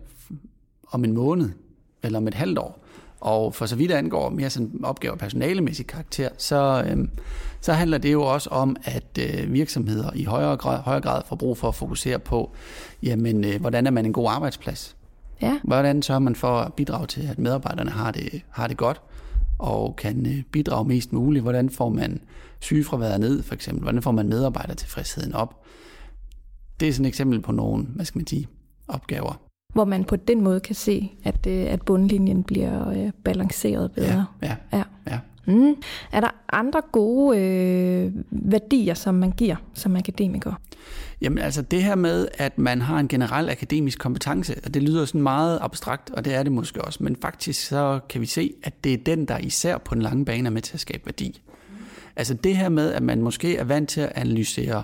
om 0.91 1.05
en 1.05 1.13
måned 1.13 1.51
eller 2.03 2.19
om 2.19 2.29
et 2.29 2.35
halvt 2.35 2.59
år. 2.59 2.80
Og 3.21 3.55
for 3.55 3.67
så 3.67 3.77
vidt 3.77 3.93
angår 3.93 4.31
mere 4.31 4.51
sådan 4.51 4.81
opgaver 4.85 5.17
personalemæssig 5.17 5.87
karakter, 5.87 6.29
så, 6.39 6.85
øh, 6.87 7.09
så 7.61 7.73
handler 7.73 7.99
det 7.99 8.13
jo 8.13 8.23
også 8.23 8.51
om, 8.51 8.77
at 8.85 9.19
øh, 9.19 9.53
virksomheder 9.53 10.11
i 10.15 10.25
højere 10.25 10.57
grad, 10.57 10.79
højere 10.79 11.01
grad 11.01 11.23
får 11.29 11.37
brug 11.37 11.59
for 11.59 11.69
at 11.69 11.75
fokusere 11.75 12.19
på, 12.19 12.51
jamen, 13.03 13.45
øh, 13.45 13.61
hvordan 13.61 13.87
er 13.87 13.91
man 13.91 14.07
en 14.07 14.13
god 14.13 14.31
arbejdsplads? 14.31 14.97
Ja, 15.43 15.59
Hvordan 15.65 16.03
sørger 16.03 16.19
man 16.19 16.35
for 16.35 16.59
at 16.59 16.75
bidrage 16.75 17.07
til, 17.07 17.27
at 17.31 17.39
medarbejderne 17.39 17.91
har 17.91 18.11
det, 18.11 18.43
har 18.51 18.67
det 18.67 18.77
godt, 18.77 19.01
og 19.59 19.97
kan 19.97 20.27
øh, 20.27 20.43
bidrage 20.53 20.89
mest 20.89 21.13
muligt? 21.13 21.43
Hvordan 21.43 21.71
får 21.71 21.89
man 21.89 22.21
sygefraværet 22.61 23.21
ned, 23.21 23.43
for 23.43 23.55
eksempel? 23.55 23.83
Hvordan 23.83 24.03
får 24.03 24.13
man 24.13 24.29
medarbejdertilfredsheden 24.29 25.35
op? 25.35 25.65
Det 26.81 26.89
er 26.89 26.93
sådan 26.93 27.05
et 27.05 27.09
eksempel 27.09 27.41
på 27.41 27.53
nogle, 27.53 27.85
hvad 27.85 28.05
skal 28.05 28.19
man 28.19 28.27
sige, 28.27 28.49
opgaver. 28.89 29.50
Hvor 29.73 29.85
man 29.85 30.05
på 30.05 30.17
den 30.17 30.41
måde 30.45 30.61
kan 30.61 30.75
se, 30.75 31.13
at, 31.25 31.47
øh, 31.47 31.67
at 31.73 31.83
bundlinjen 31.83 32.43
bliver 32.43 32.89
øh, 32.91 33.11
balanceret 33.25 33.93
bedre. 33.93 34.27
Ja, 34.43 34.57
Ja. 34.73 34.83
ja. 35.07 35.19
Mm. 35.47 35.75
Er 36.13 36.21
der 36.21 36.31
andre 36.53 36.83
gode 36.93 37.39
øh, 37.39 38.13
værdier, 38.31 38.95
som 38.95 39.15
man 39.15 39.31
giver 39.31 39.57
som 39.75 39.97
akademiker? 39.97 40.53
Jamen 41.21 41.39
altså 41.39 41.63
det 41.63 41.83
her 41.83 41.95
med, 41.95 42.29
at 42.35 42.59
man 42.59 42.81
har 42.81 42.99
en 42.99 43.09
generel 43.09 43.51
akademisk 43.51 43.99
kompetence, 43.99 44.55
og 44.65 44.75
det 44.75 44.83
lyder 44.83 45.05
sådan 45.05 45.23
meget 45.23 45.59
abstrakt, 45.63 46.11
og 46.11 46.25
det 46.25 46.35
er 46.35 46.43
det 46.43 46.53
måske 46.53 46.83
også, 46.85 47.03
men 47.03 47.17
faktisk 47.17 47.67
så 47.69 48.01
kan 48.09 48.21
vi 48.21 48.27
se, 48.27 48.53
at 48.63 48.85
det 48.85 48.93
er 48.93 48.97
den, 48.97 49.25
der 49.25 49.39
især 49.39 49.79
på 49.79 49.95
den 49.95 50.03
lange 50.03 50.25
bane 50.25 50.47
er 50.47 50.51
med 50.51 50.63
til 50.63 50.75
at 50.75 50.81
skabe 50.81 51.07
værdi. 51.07 51.41
Altså 52.17 52.35
det 52.35 52.57
her 52.57 52.69
med, 52.69 52.93
at 52.93 53.03
man 53.03 53.23
måske 53.23 53.57
er 53.57 53.65
vant 53.65 53.89
til 53.89 54.01
at 54.01 54.13
analysere 54.15 54.83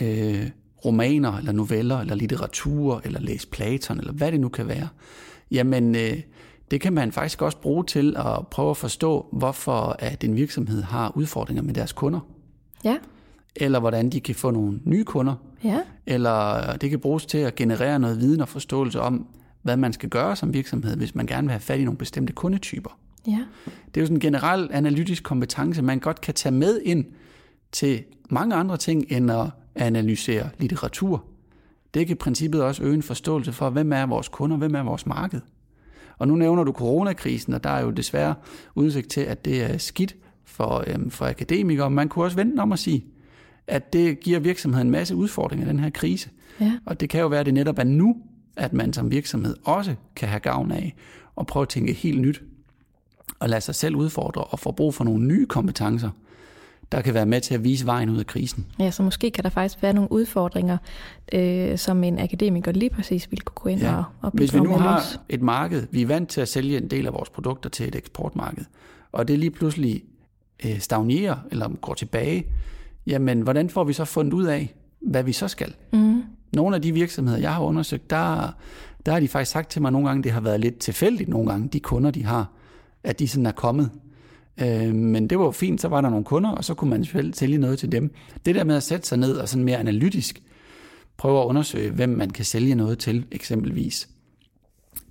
øh, 0.00 0.50
romaner, 0.84 1.36
eller 1.36 1.52
noveller, 1.52 1.98
eller 1.98 2.14
litteratur, 2.14 3.00
eller 3.04 3.20
læse 3.20 3.48
Platon, 3.48 3.98
eller 3.98 4.12
hvad 4.12 4.32
det 4.32 4.40
nu 4.40 4.48
kan 4.48 4.68
være, 4.68 4.88
jamen 5.50 5.96
øh, 5.96 6.20
Det 6.70 6.80
kan 6.80 6.92
man 6.92 7.12
faktisk 7.12 7.42
også 7.42 7.58
bruge 7.58 7.84
til 7.84 8.16
at 8.16 8.46
prøve 8.50 8.70
at 8.70 8.76
forstå, 8.76 9.26
hvorfor 9.32 9.96
at 9.98 10.24
en 10.24 10.36
virksomhed 10.36 10.82
har 10.82 11.12
udfordringer 11.16 11.62
med 11.62 11.74
deres 11.74 11.92
kunder. 11.92 12.20
Ja. 12.84 12.96
Eller 13.56 13.80
hvordan 13.80 14.10
de 14.10 14.20
kan 14.20 14.34
få 14.34 14.50
nogle 14.50 14.80
nye 14.84 15.04
kunder. 15.04 15.34
Ja. 15.64 15.80
Eller 16.06 16.76
det 16.76 16.90
kan 16.90 16.98
bruges 17.00 17.26
til 17.26 17.38
at 17.38 17.54
generere 17.54 17.98
noget 17.98 18.20
viden 18.20 18.40
og 18.40 18.48
forståelse 18.48 19.00
om, 19.00 19.26
hvad 19.62 19.76
man 19.76 19.92
skal 19.92 20.08
gøre 20.08 20.36
som 20.36 20.54
virksomhed, 20.54 20.96
hvis 20.96 21.14
man 21.14 21.26
gerne 21.26 21.46
vil 21.46 21.52
have 21.52 21.60
fat 21.60 21.80
i 21.80 21.84
nogle 21.84 21.98
bestemte 21.98 22.32
kundetyper. 22.32 22.98
Ja. 23.26 23.44
Det 23.66 23.96
er 23.96 24.00
jo 24.00 24.06
sådan 24.06 24.16
en 24.16 24.20
generel 24.20 24.68
analytisk 24.72 25.22
kompetence, 25.22 25.82
man 25.82 25.98
godt 25.98 26.20
kan 26.20 26.34
tage 26.34 26.54
med 26.54 26.80
ind 26.84 27.04
til 27.72 28.04
mange 28.30 28.54
andre 28.54 28.76
ting, 28.76 29.04
end 29.08 29.30
at 29.30 29.46
analysere 29.74 30.50
litteratur. 30.58 31.24
Det 31.94 32.06
kan 32.06 32.14
i 32.14 32.18
princippet 32.18 32.62
også 32.62 32.82
øge 32.82 32.94
en 32.94 33.02
forståelse 33.02 33.52
for, 33.52 33.70
hvem 33.70 33.92
er 33.92 34.06
vores 34.06 34.28
kunder, 34.28 34.56
hvem 34.56 34.74
er 34.74 34.82
vores 34.82 35.06
marked. 35.06 35.40
Og 36.18 36.28
nu 36.28 36.36
nævner 36.36 36.64
du 36.64 36.72
coronakrisen, 36.72 37.54
og 37.54 37.64
der 37.64 37.70
er 37.70 37.82
jo 37.82 37.90
desværre 37.90 38.34
udsigt 38.74 39.10
til, 39.10 39.20
at 39.20 39.44
det 39.44 39.62
er 39.62 39.78
skidt 39.78 40.16
for, 40.44 40.84
øhm, 40.86 41.10
for 41.10 41.26
akademikere. 41.26 41.90
Man 41.90 42.08
kunne 42.08 42.24
også 42.24 42.36
vente 42.36 42.60
om 42.60 42.72
at 42.72 42.78
sige, 42.78 43.04
at 43.66 43.92
det 43.92 44.20
giver 44.20 44.38
virksomheden 44.38 44.86
en 44.86 44.90
masse 44.90 45.14
udfordringer, 45.14 45.66
den 45.66 45.80
her 45.80 45.90
krise. 45.90 46.30
Ja. 46.60 46.72
Og 46.86 47.00
det 47.00 47.10
kan 47.10 47.20
jo 47.20 47.26
være, 47.26 47.40
at 47.40 47.46
det 47.46 47.54
netop 47.54 47.78
er 47.78 47.84
nu, 47.84 48.16
at 48.56 48.72
man 48.72 48.92
som 48.92 49.10
virksomhed 49.10 49.56
også 49.64 49.94
kan 50.16 50.28
have 50.28 50.40
gavn 50.40 50.70
af 50.70 50.94
at 51.40 51.46
prøve 51.46 51.62
at 51.62 51.68
tænke 51.68 51.92
helt 51.92 52.20
nyt 52.20 52.42
og 53.40 53.48
lade 53.48 53.60
sig 53.60 53.74
selv 53.74 53.96
udfordre 53.96 54.44
og 54.44 54.58
få 54.58 54.72
brug 54.72 54.94
for 54.94 55.04
nogle 55.04 55.26
nye 55.26 55.46
kompetencer, 55.46 56.10
der 56.92 57.00
kan 57.00 57.14
være 57.14 57.26
med 57.26 57.40
til 57.40 57.54
at 57.54 57.64
vise 57.64 57.86
vejen 57.86 58.08
ud 58.10 58.18
af 58.18 58.26
krisen. 58.26 58.66
Ja, 58.78 58.90
så 58.90 59.02
måske 59.02 59.30
kan 59.30 59.44
der 59.44 59.50
faktisk 59.50 59.82
være 59.82 59.92
nogle 59.92 60.12
udfordringer, 60.12 60.78
øh, 61.32 61.78
som 61.78 62.04
en 62.04 62.18
akademiker 62.18 62.72
lige 62.72 62.90
præcis 62.90 63.30
ville 63.30 63.42
kunne 63.42 63.54
gå 63.62 63.68
ind 63.68 63.80
Ja. 63.80 63.96
og, 63.96 64.04
og 64.22 64.30
Hvis 64.34 64.54
vi 64.54 64.60
nu 64.60 64.70
har 64.76 64.96
løse. 64.98 65.18
et 65.28 65.42
marked, 65.42 65.86
vi 65.90 66.02
er 66.02 66.06
vant 66.06 66.28
til 66.28 66.40
at 66.40 66.48
sælge 66.48 66.76
en 66.76 66.88
del 66.90 67.06
af 67.06 67.12
vores 67.12 67.30
produkter 67.30 67.70
til 67.70 67.88
et 67.88 67.94
eksportmarked, 67.94 68.64
og 69.12 69.28
det 69.28 69.38
lige 69.38 69.50
pludselig 69.50 70.02
øh, 70.66 70.78
stagnerer 70.80 71.36
eller 71.50 71.68
går 71.80 71.94
tilbage, 71.94 72.46
jamen 73.06 73.40
hvordan 73.40 73.70
får 73.70 73.84
vi 73.84 73.92
så 73.92 74.04
fundet 74.04 74.32
ud 74.32 74.44
af, 74.44 74.74
hvad 75.00 75.22
vi 75.22 75.32
så 75.32 75.48
skal? 75.48 75.74
Mm. 75.92 76.22
Nogle 76.52 76.76
af 76.76 76.82
de 76.82 76.92
virksomheder, 76.92 77.38
jeg 77.38 77.54
har 77.54 77.62
undersøgt, 77.62 78.10
der, 78.10 78.52
der 79.06 79.12
har 79.12 79.20
de 79.20 79.28
faktisk 79.28 79.52
sagt 79.52 79.70
til 79.70 79.82
mig 79.82 79.92
nogle 79.92 80.08
gange, 80.08 80.22
det 80.22 80.32
har 80.32 80.40
været 80.40 80.60
lidt 80.60 80.78
tilfældigt 80.78 81.28
nogle 81.28 81.50
gange, 81.50 81.68
de 81.68 81.80
kunder, 81.80 82.10
de 82.10 82.24
har, 82.24 82.46
at 83.04 83.18
de 83.18 83.28
sådan 83.28 83.46
er 83.46 83.52
kommet. 83.52 83.90
Øh, 84.60 84.94
men 84.94 85.30
det 85.30 85.38
var 85.38 85.44
jo 85.44 85.50
fint, 85.50 85.80
så 85.80 85.88
var 85.88 86.00
der 86.00 86.10
nogle 86.10 86.24
kunder, 86.24 86.50
og 86.50 86.64
så 86.64 86.74
kunne 86.74 86.90
man 86.90 87.04
selv 87.04 87.34
sælge 87.34 87.58
noget 87.58 87.78
til 87.78 87.92
dem. 87.92 88.10
Det 88.46 88.54
der 88.54 88.64
med 88.64 88.76
at 88.76 88.82
sætte 88.82 89.06
sig 89.06 89.18
ned 89.18 89.36
og 89.36 89.48
sådan 89.48 89.64
mere 89.64 89.78
analytisk 89.78 90.42
prøve 91.16 91.40
at 91.40 91.44
undersøge, 91.44 91.90
hvem 91.90 92.08
man 92.08 92.30
kan 92.30 92.44
sælge 92.44 92.74
noget 92.74 92.98
til, 92.98 93.24
eksempelvis. 93.32 94.08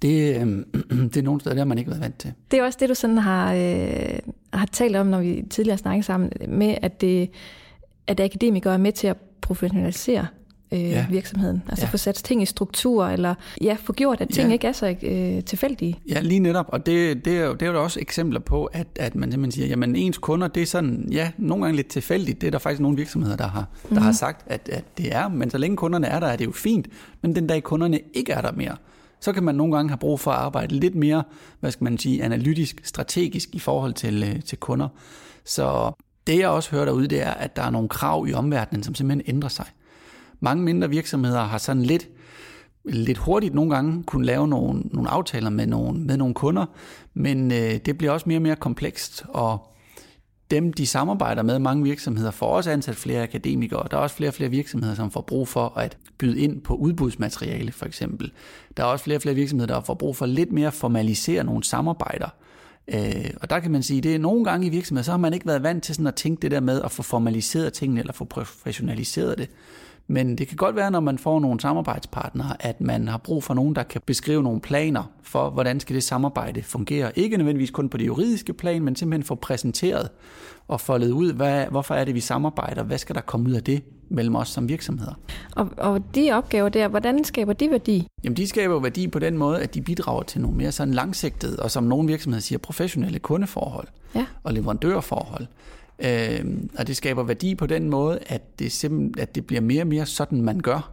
Det, 0.02 0.42
øh, 0.42 0.66
det 1.14 1.18
er 1.18 1.22
nogle 1.22 1.42
steder, 1.42 1.56
der 1.56 1.66
man 1.66 1.78
ikke 1.78 1.92
har 1.92 1.94
været 1.94 2.04
vant 2.04 2.20
til. 2.20 2.34
Det 2.52 2.60
er 2.60 2.64
også 2.64 2.78
det, 2.82 2.90
du 2.90 2.96
sådan 2.96 3.18
har, 3.18 3.54
øh, 3.54 4.20
har 4.54 4.66
talt 4.66 4.96
om, 4.96 5.08
når 5.08 5.22
vi 5.22 5.44
tidligere 5.50 5.78
snakkede 5.78 6.06
sammen, 6.06 6.32
med 6.48 6.76
at, 6.82 7.02
det, 7.02 7.30
at 8.08 8.20
akademikere 8.20 8.74
er 8.74 8.78
med 8.78 8.92
til 8.92 9.08
at 9.08 9.18
professionalisere 9.42 10.28
øh, 10.72 10.82
Ja. 10.82 11.06
virksomheden. 11.10 11.64
Altså 11.70 11.86
Ja. 11.86 11.90
få 11.92 11.98
sat 11.98 12.16
ting 12.16 12.42
i 12.42 12.46
struktur, 12.46 13.06
eller 13.08 13.36
ja, 13.62 13.78
få 13.84 13.94
gjort, 13.94 14.22
at 14.22 14.30
ting 14.30 14.48
Ja. 14.48 14.54
ikke 14.54 14.68
er 14.68 14.72
så 14.72 14.96
øh, 15.04 15.44
tilfældige. 15.44 16.00
Ja, 16.10 16.20
lige 16.20 16.40
netop, 16.40 16.66
og 16.70 16.86
det, 16.86 17.26
det, 17.26 17.38
er, 17.38 17.46
jo, 17.46 17.54
det 17.54 17.62
er 17.62 17.72
jo 17.72 17.84
også 17.84 18.00
eksempler 18.00 18.40
på, 18.40 18.66
at, 18.66 18.88
at 18.96 19.16
man 19.16 19.32
simpelthen 19.32 19.52
siger, 19.52 19.68
jamen 19.68 19.96
ens 19.96 20.18
kunder, 20.18 20.48
det 20.48 20.62
er 20.64 20.68
sådan, 20.68 21.08
ja, 21.12 21.32
nogle 21.38 21.64
gange 21.64 21.76
lidt 21.76 21.88
tilfældigt, 21.88 22.42
det 22.42 22.48
er 22.48 22.52
der 22.52 22.60
faktisk 22.60 22.82
nogle 22.82 22.98
virksomheder, 22.98 23.36
der 23.36 23.48
har, 23.48 23.66
der 23.84 23.96
Mhm. 23.96 24.02
har 24.02 24.12
sagt, 24.12 24.44
at, 24.52 24.70
at 24.72 24.84
det 24.98 25.16
er, 25.16 25.28
men 25.28 25.50
så 25.50 25.58
længe 25.58 25.78
kunderne 25.78 26.08
er 26.08 26.20
der, 26.20 26.28
er 26.28 26.36
det 26.36 26.46
jo 26.46 26.52
fint, 26.52 26.88
men 27.22 27.36
den 27.36 27.48
dag 27.48 27.64
kunderne 27.64 28.00
ikke 28.14 28.32
er 28.32 28.42
der 28.42 28.52
mere, 28.52 28.76
så 29.22 29.34
kan 29.34 29.44
man 29.44 29.56
nogle 29.56 29.76
gange 29.76 29.90
have 29.90 29.98
brug 29.98 30.20
for 30.20 30.32
at 30.32 30.38
arbejde 30.38 30.76
lidt 30.80 30.96
mere, 30.96 31.24
hvad 31.60 31.72
skal 31.72 31.84
man 31.84 31.98
sige, 31.98 32.24
analytisk, 32.24 32.82
strategisk 32.84 33.50
i 33.56 33.60
forhold 33.60 33.94
til, 33.94 34.24
øh, 34.24 34.42
til 34.44 34.58
kunder. 34.58 34.88
Så 35.46 35.92
det 36.28 36.40
jeg 36.40 36.50
også 36.50 36.72
hører 36.72 36.86
derude, 36.86 37.08
det 37.08 37.22
er, 37.22 37.32
at 37.32 37.56
der 37.56 37.62
er 37.64 37.70
nogle 37.70 37.90
krav 37.90 38.28
i 38.30 38.34
omverdenen, 38.34 38.84
som 38.84 38.96
simpelthen 38.96 39.36
ændrer 39.36 39.50
sig. 39.50 39.66
Mange 40.40 40.64
mindre 40.64 40.90
virksomheder 40.90 41.44
har 41.44 41.58
sådan 41.58 41.84
lidt 41.84 42.10
lidt 42.90 43.18
hurtigt 43.18 43.54
nogle 43.54 43.76
gange 43.76 44.04
kunne 44.04 44.26
lave 44.26 44.48
nogle, 44.48 44.82
nogle 44.82 45.10
aftaler 45.10 45.50
med 45.50 45.68
nogle, 45.68 46.00
med 46.00 46.18
nogle 46.18 46.34
kunder, 46.34 46.66
men 47.14 47.52
øh, 47.52 47.76
det 47.86 47.98
bliver 47.98 48.12
også 48.12 48.30
mere 48.30 48.38
og 48.38 48.42
mere 48.42 48.56
komplekst, 48.56 49.26
og 49.30 49.74
dem, 50.52 50.74
de 50.74 50.88
samarbejder 50.88 51.44
med, 51.44 51.60
mange 51.60 51.84
virksomheder, 51.84 52.32
får 52.32 52.48
også 52.48 52.72
ansat 52.72 52.96
flere 52.96 53.24
akademikere, 53.24 53.80
og 53.80 53.92
der 53.92 53.98
er 53.98 54.02
også 54.02 54.16
flere 54.16 54.30
og 54.30 54.34
flere 54.34 54.50
virksomheder, 54.50 54.96
som 54.96 55.12
får 55.12 55.22
brug 55.22 55.48
for 55.48 55.78
at 55.78 55.98
byde 56.18 56.40
ind 56.40 56.62
på 56.62 56.76
udbudsmateriale, 56.76 57.72
for 57.72 57.86
eksempel. 57.86 58.32
Der 58.78 58.84
er 58.84 58.88
også 58.88 59.04
flere 59.04 59.18
og 59.18 59.22
flere 59.22 59.36
virksomheder, 59.36 59.74
der 59.74 59.82
får 59.82 59.94
brug 59.94 60.16
for 60.16 60.26
lidt 60.26 60.52
mere 60.52 60.68
at 60.68 60.74
formalisere 60.74 61.44
nogle 61.44 61.64
samarbejder. 61.64 62.30
Øh, 62.88 63.30
og 63.42 63.50
der 63.50 63.60
kan 63.60 63.72
man 63.72 63.84
sige, 63.84 64.02
det 64.02 64.16
er 64.16 64.20
nogle 64.20 64.44
gange 64.44 64.68
i 64.68 64.70
virksomheder, 64.70 65.04
så 65.04 65.12
har 65.12 65.18
man 65.18 65.34
ikke 65.34 65.48
været 65.48 65.64
vant 65.64 65.84
til 65.84 65.96
sådan 65.96 66.08
at 66.08 66.16
tænke 66.16 66.42
det 66.42 66.52
der 66.52 66.60
med 66.60 66.82
at 66.82 66.92
få 66.92 67.04
formaliseret 67.04 67.74
tingene, 67.74 68.00
eller 68.00 68.14
få 68.14 68.26
professionaliseret 68.26 69.38
det. 69.38 69.50
Men 70.08 70.38
det 70.38 70.48
kan 70.48 70.58
godt 70.58 70.76
være, 70.76 70.92
når 70.92 71.00
man 71.00 71.18
får 71.18 71.40
nogle 71.40 71.60
samarbejdspartnere, 71.60 72.56
at 72.60 72.82
man 72.82 73.08
har 73.08 73.18
brug 73.18 73.44
for 73.44 73.54
nogen, 73.54 73.76
der 73.76 73.84
kan 73.84 74.02
beskrive 74.06 74.44
nogle 74.44 74.62
planer 74.62 75.04
for, 75.24 75.50
hvordan 75.50 75.80
skal 75.80 75.96
det 75.96 76.04
samarbejde 76.04 76.64
fungere. 76.64 77.20
Ikke 77.20 77.38
nødvendigvis 77.38 77.72
kun 77.72 77.90
på 77.90 77.98
det 77.98 78.06
juridiske 78.06 78.54
plan, 78.54 78.82
men 78.84 78.96
simpelthen 78.96 79.24
få 79.24 79.36
præsenteret 79.36 80.10
og 80.68 80.82
foldet 80.82 81.12
ud, 81.12 81.34
hvad, 81.34 81.66
hvorfor 81.66 81.96
er 81.96 82.06
det, 82.06 82.16
vi 82.16 82.20
samarbejder, 82.20 82.84
hvad 82.84 82.98
skal 82.98 83.16
der 83.16 83.22
komme 83.22 83.50
ud 83.50 83.54
af 83.54 83.64
det 83.64 83.84
mellem 84.10 84.36
os 84.36 84.48
som 84.50 84.70
virksomheder. 84.70 85.14
Og, 85.56 85.70
og 85.78 86.16
de 86.16 86.32
opgaver 86.32 86.70
der, 86.70 86.88
hvordan 86.88 87.24
skaber 87.24 87.54
de 87.54 87.72
værdi? 87.72 88.08
Jamen, 88.24 88.38
de 88.38 88.48
skaber 88.48 88.80
værdi 88.80 89.08
på 89.08 89.20
den 89.20 89.38
måde, 89.38 89.62
at 89.62 89.74
de 89.74 89.82
bidrager 89.82 90.24
til 90.24 90.42
nogle 90.42 90.58
mere 90.58 90.72
sådan 90.72 90.94
langsigtede, 90.94 91.60
og 91.60 91.72
som 91.72 91.84
nogle 91.84 92.08
virksomheder 92.08 92.42
siger, 92.42 92.60
professionelle 92.60 93.20
kundeforhold 93.20 93.88
Ja. 94.16 94.26
og 94.44 94.54
leverandørforhold. 94.54 95.48
Øh, 96.00 96.46
og 96.78 96.88
det 96.88 96.98
skaber 96.98 97.24
værdi 97.24 97.56
på 97.56 97.66
den 97.66 97.90
måde, 97.90 98.20
at 98.28 98.60
det, 98.60 98.72
simpelthen, 98.72 99.22
at 99.22 99.36
det 99.36 99.46
bliver 99.46 99.62
mere 99.62 99.82
og 99.82 99.88
mere 99.88 100.06
sådan, 100.06 100.42
man 100.42 100.60
gør. 100.60 100.92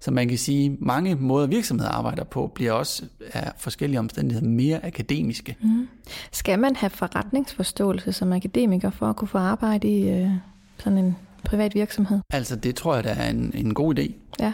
Så 0.00 0.10
man 0.10 0.28
kan 0.28 0.38
sige, 0.38 0.76
mange 0.80 1.14
måder 1.14 1.46
virksomheder 1.46 1.90
arbejder 1.90 2.24
på, 2.24 2.52
bliver 2.54 2.72
også 2.72 3.04
af 3.32 3.52
forskellige 3.58 3.98
omstændigheder 3.98 4.48
mere 4.48 4.86
akademiske. 4.86 5.56
Mm. 5.60 5.88
Skal 6.32 6.58
man 6.58 6.76
have 6.76 6.90
forretningsforståelse 6.90 8.12
som 8.12 8.32
akademiker 8.32 8.90
for 8.90 9.06
at 9.06 9.16
kunne 9.16 9.28
få 9.28 9.38
arbejde 9.38 9.88
i 9.88 10.10
øh, 10.10 10.30
sådan 10.78 10.98
en 10.98 11.16
privat 11.44 11.74
virksomhed? 11.74 12.20
Altså 12.30 12.56
det 12.56 12.74
tror 12.74 12.94
jeg, 12.94 13.04
der 13.04 13.10
er 13.10 13.30
en, 13.30 13.52
en 13.54 13.74
god 13.74 13.98
idé. 13.98 14.12
Ja. 14.40 14.52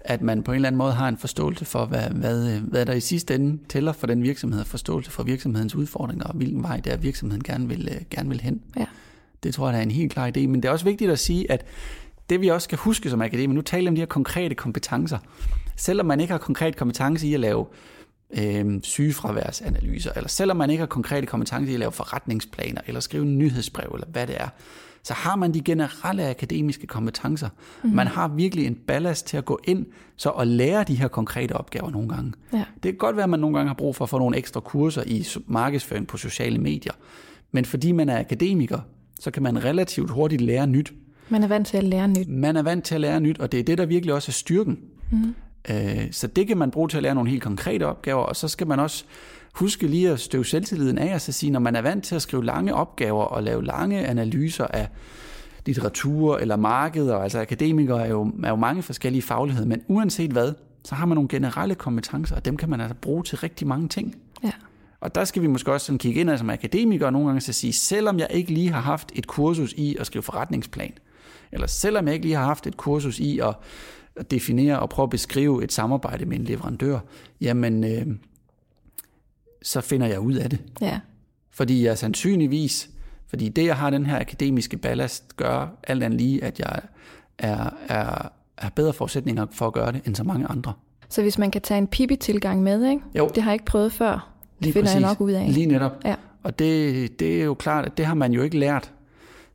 At 0.00 0.22
man 0.22 0.42
på 0.42 0.52
en 0.52 0.56
eller 0.56 0.66
anden 0.66 0.78
måde 0.78 0.92
har 0.92 1.08
en 1.08 1.16
forståelse 1.16 1.64
for, 1.64 1.84
hvad, 1.84 2.10
hvad, 2.10 2.58
hvad 2.58 2.86
der 2.86 2.92
i 2.92 3.00
sidste 3.00 3.34
ende 3.34 3.58
tæller 3.68 3.92
for 3.92 4.06
den 4.06 4.22
virksomhed, 4.22 4.64
forståelse 4.64 5.10
for 5.10 5.22
virksomhedens 5.22 5.74
udfordringer, 5.74 6.24
og 6.24 6.34
hvilken 6.34 6.62
vej 6.62 6.80
det 6.80 6.92
er, 6.92 6.96
virksomheden 6.96 7.42
gerne 7.42 7.68
vil, 7.68 7.88
øh, 7.92 8.00
gerne 8.10 8.28
vil 8.28 8.40
hen. 8.40 8.62
Ja. 8.76 8.86
Det 9.44 9.54
tror 9.54 9.66
jeg, 9.66 9.72
der 9.72 9.78
er 9.78 9.82
en 9.82 9.90
helt 9.90 10.12
klar 10.12 10.30
idé. 10.36 10.46
Men 10.46 10.54
det 10.54 10.64
er 10.64 10.72
også 10.72 10.84
vigtigt 10.84 11.10
at 11.10 11.18
sige, 11.18 11.50
at 11.50 11.66
det 12.30 12.40
vi 12.40 12.48
også 12.48 12.64
skal 12.64 12.78
huske 12.78 13.10
som 13.10 13.22
akademiker, 13.22 13.54
nu 13.54 13.62
taler 13.62 13.90
om 13.90 13.94
de 13.94 14.00
her 14.00 14.06
konkrete 14.06 14.54
kompetencer. 14.54 15.18
Selvom 15.76 16.06
man 16.06 16.20
ikke 16.20 16.30
har 16.30 16.38
konkret 16.38 16.76
kompetence 16.76 17.26
i 17.26 17.34
at 17.34 17.40
lave 17.40 17.66
øh, 18.38 18.80
sygefraværsanalyser, 18.82 20.10
eller 20.16 20.28
selvom 20.28 20.56
man 20.56 20.70
ikke 20.70 20.80
har 20.80 20.86
konkrete 20.86 21.26
kompetencer 21.26 21.70
i 21.70 21.74
at 21.74 21.80
lave 21.80 21.92
forretningsplaner, 21.92 22.80
eller 22.86 23.00
skrive 23.00 23.24
nyhedsbrev, 23.24 23.90
eller 23.94 24.06
hvad 24.06 24.26
det 24.26 24.40
er, 24.40 24.48
så 25.02 25.14
har 25.14 25.36
man 25.36 25.54
de 25.54 25.60
generelle 25.60 26.28
akademiske 26.28 26.86
kompetencer. 26.86 27.48
Mm-hmm. 27.48 27.96
Man 27.96 28.06
har 28.06 28.28
virkelig 28.28 28.66
en 28.66 28.74
ballast 28.74 29.26
til 29.26 29.36
at 29.36 29.44
gå 29.44 29.60
ind 29.64 29.86
så 30.16 30.28
og 30.28 30.46
lære 30.46 30.84
de 30.84 30.94
her 30.94 31.08
konkrete 31.08 31.52
opgaver 31.52 31.90
nogle 31.90 32.08
gange. 32.08 32.32
Ja. 32.52 32.64
Det 32.74 32.82
kan 32.82 32.96
godt 32.98 33.16
være, 33.16 33.24
at 33.24 33.30
man 33.30 33.40
nogle 33.40 33.56
gange 33.56 33.68
har 33.68 33.74
brug 33.74 33.96
for 33.96 34.04
at 34.04 34.08
få 34.08 34.18
nogle 34.18 34.36
ekstra 34.36 34.60
kurser 34.60 35.02
i 35.06 35.26
markedsføring 35.46 36.06
på 36.06 36.16
sociale 36.16 36.58
medier. 36.58 36.92
Men 37.52 37.64
fordi 37.64 37.92
man 37.92 38.08
er 38.08 38.20
akademiker, 38.20 38.80
så 39.20 39.30
kan 39.30 39.42
man 39.42 39.64
relativt 39.64 40.10
hurtigt 40.10 40.40
lære 40.40 40.66
nyt. 40.66 40.92
Man 41.28 41.42
er 41.42 41.48
vant 41.48 41.66
til 41.66 41.76
at 41.76 41.84
lære 41.84 42.08
nyt. 42.08 42.28
Man 42.28 42.56
er 42.56 42.62
vant 42.62 42.84
til 42.84 42.94
at 42.94 43.00
lære 43.00 43.20
nyt, 43.20 43.38
og 43.38 43.52
det 43.52 43.60
er 43.60 43.64
det, 43.64 43.78
der 43.78 43.86
virkelig 43.86 44.14
også 44.14 44.30
er 44.30 44.32
styrken. 44.32 44.78
Mm. 45.10 45.34
Øh, 45.70 46.08
så 46.10 46.26
det 46.26 46.46
kan 46.46 46.58
man 46.58 46.70
bruge 46.70 46.88
til 46.88 46.96
at 46.96 47.02
lære 47.02 47.14
nogle 47.14 47.30
helt 47.30 47.42
konkrete 47.42 47.86
opgaver, 47.86 48.22
og 48.22 48.36
så 48.36 48.48
skal 48.48 48.66
man 48.66 48.80
også 48.80 49.04
huske 49.54 49.86
lige 49.86 50.10
at 50.10 50.20
støve 50.20 50.44
selvtilliden 50.44 50.98
af, 50.98 51.14
og 51.14 51.20
så 51.20 51.32
sige, 51.32 51.50
når 51.50 51.60
man 51.60 51.76
er 51.76 51.82
vant 51.82 52.04
til 52.04 52.14
at 52.14 52.22
skrive 52.22 52.44
lange 52.44 52.74
opgaver 52.74 53.24
og 53.24 53.42
lave 53.42 53.64
lange 53.64 54.06
analyser 54.06 54.66
af 54.66 54.88
litteratur 55.66 56.38
eller 56.38 56.56
markeder, 56.56 57.16
altså 57.16 57.40
akademikere 57.40 58.06
er 58.06 58.10
jo, 58.10 58.32
er 58.44 58.48
jo 58.48 58.56
mange 58.56 58.82
forskellige 58.82 59.22
fagligheder, 59.22 59.66
men 59.66 59.82
uanset 59.88 60.30
hvad, 60.30 60.52
så 60.84 60.94
har 60.94 61.06
man 61.06 61.16
nogle 61.16 61.28
generelle 61.28 61.74
kompetencer, 61.74 62.36
og 62.36 62.44
dem 62.44 62.56
kan 62.56 62.70
man 62.70 62.80
altså 62.80 62.94
bruge 62.94 63.22
til 63.22 63.38
rigtig 63.38 63.66
mange 63.66 63.88
ting. 63.88 64.14
Ja. 64.44 64.50
Og 65.04 65.14
der 65.14 65.24
skal 65.24 65.42
vi 65.42 65.46
måske 65.46 65.72
også 65.72 65.86
sådan 65.86 65.98
kigge 65.98 66.20
ind 66.20 66.38
som 66.38 66.50
akademikere 66.50 67.12
nogle 67.12 67.26
gange 67.26 67.40
til 67.40 67.50
at 67.50 67.54
sige, 67.54 67.72
selvom 67.72 68.18
jeg 68.18 68.28
ikke 68.30 68.52
lige 68.52 68.72
har 68.72 68.80
haft 68.80 69.12
et 69.14 69.26
kursus 69.26 69.72
i 69.72 69.96
at 69.96 70.06
skrive 70.06 70.22
forretningsplan, 70.22 70.92
eller 71.52 71.66
selvom 71.66 72.06
jeg 72.06 72.14
ikke 72.14 72.26
lige 72.26 72.36
har 72.36 72.44
haft 72.44 72.66
et 72.66 72.76
kursus 72.76 73.18
i 73.18 73.38
at 73.38 73.54
at 74.16 74.30
definere 74.30 74.78
og 74.78 74.88
prøve 74.88 75.04
at 75.04 75.10
beskrive 75.10 75.64
et 75.64 75.72
samarbejde 75.72 76.24
med 76.24 76.38
en 76.38 76.44
leverandør, 76.44 76.98
jamen 77.40 77.84
øh, 77.84 78.06
så 79.62 79.80
finder 79.80 80.06
jeg 80.06 80.20
ud 80.20 80.34
af 80.34 80.50
det. 80.50 80.58
Ja. 80.80 81.00
Fordi 81.50 81.84
jeg 81.84 81.98
sandsynligvis, 81.98 82.90
fordi 83.26 83.48
det 83.48 83.66
jeg 83.66 83.76
har 83.76 83.90
den 83.90 84.06
her 84.06 84.20
akademiske 84.20 84.76
ballast, 84.76 85.36
gør 85.36 85.66
alt 85.82 86.02
andet 86.02 86.20
lige, 86.20 86.44
at 86.44 86.58
jeg 86.58 86.80
er, 87.38 87.70
er, 87.88 88.28
er 88.58 88.68
bedre 88.68 88.92
forudsætninger 88.92 89.46
for 89.52 89.66
at 89.66 89.72
gøre 89.72 89.92
det, 89.92 90.06
end 90.06 90.14
så 90.14 90.24
mange 90.24 90.46
andre. 90.46 90.72
Så 91.08 91.22
hvis 91.22 91.38
man 91.38 91.50
kan 91.50 91.62
tage 91.62 91.78
en 91.78 91.86
pipi-tilgang 91.86 92.62
med, 92.62 92.90
ikke? 92.90 93.02
Jo. 93.14 93.30
det 93.34 93.42
har 93.42 93.50
jeg 93.50 93.54
ikke 93.54 93.64
prøvet 93.64 93.92
før. 93.92 94.33
Det 94.64 94.72
finder 94.72 94.90
jeg 94.90 95.00
nok 95.00 95.20
ud 95.20 95.32
af. 95.32 95.52
Lige 95.52 95.66
netop. 95.66 95.92
Ja. 96.04 96.14
Og 96.42 96.58
det, 96.58 97.20
det 97.20 97.40
er 97.40 97.44
jo 97.44 97.54
klart, 97.54 97.86
at 97.86 97.96
det 97.96 98.06
har 98.06 98.14
man 98.14 98.32
jo 98.32 98.42
ikke 98.42 98.58
lært 98.58 98.90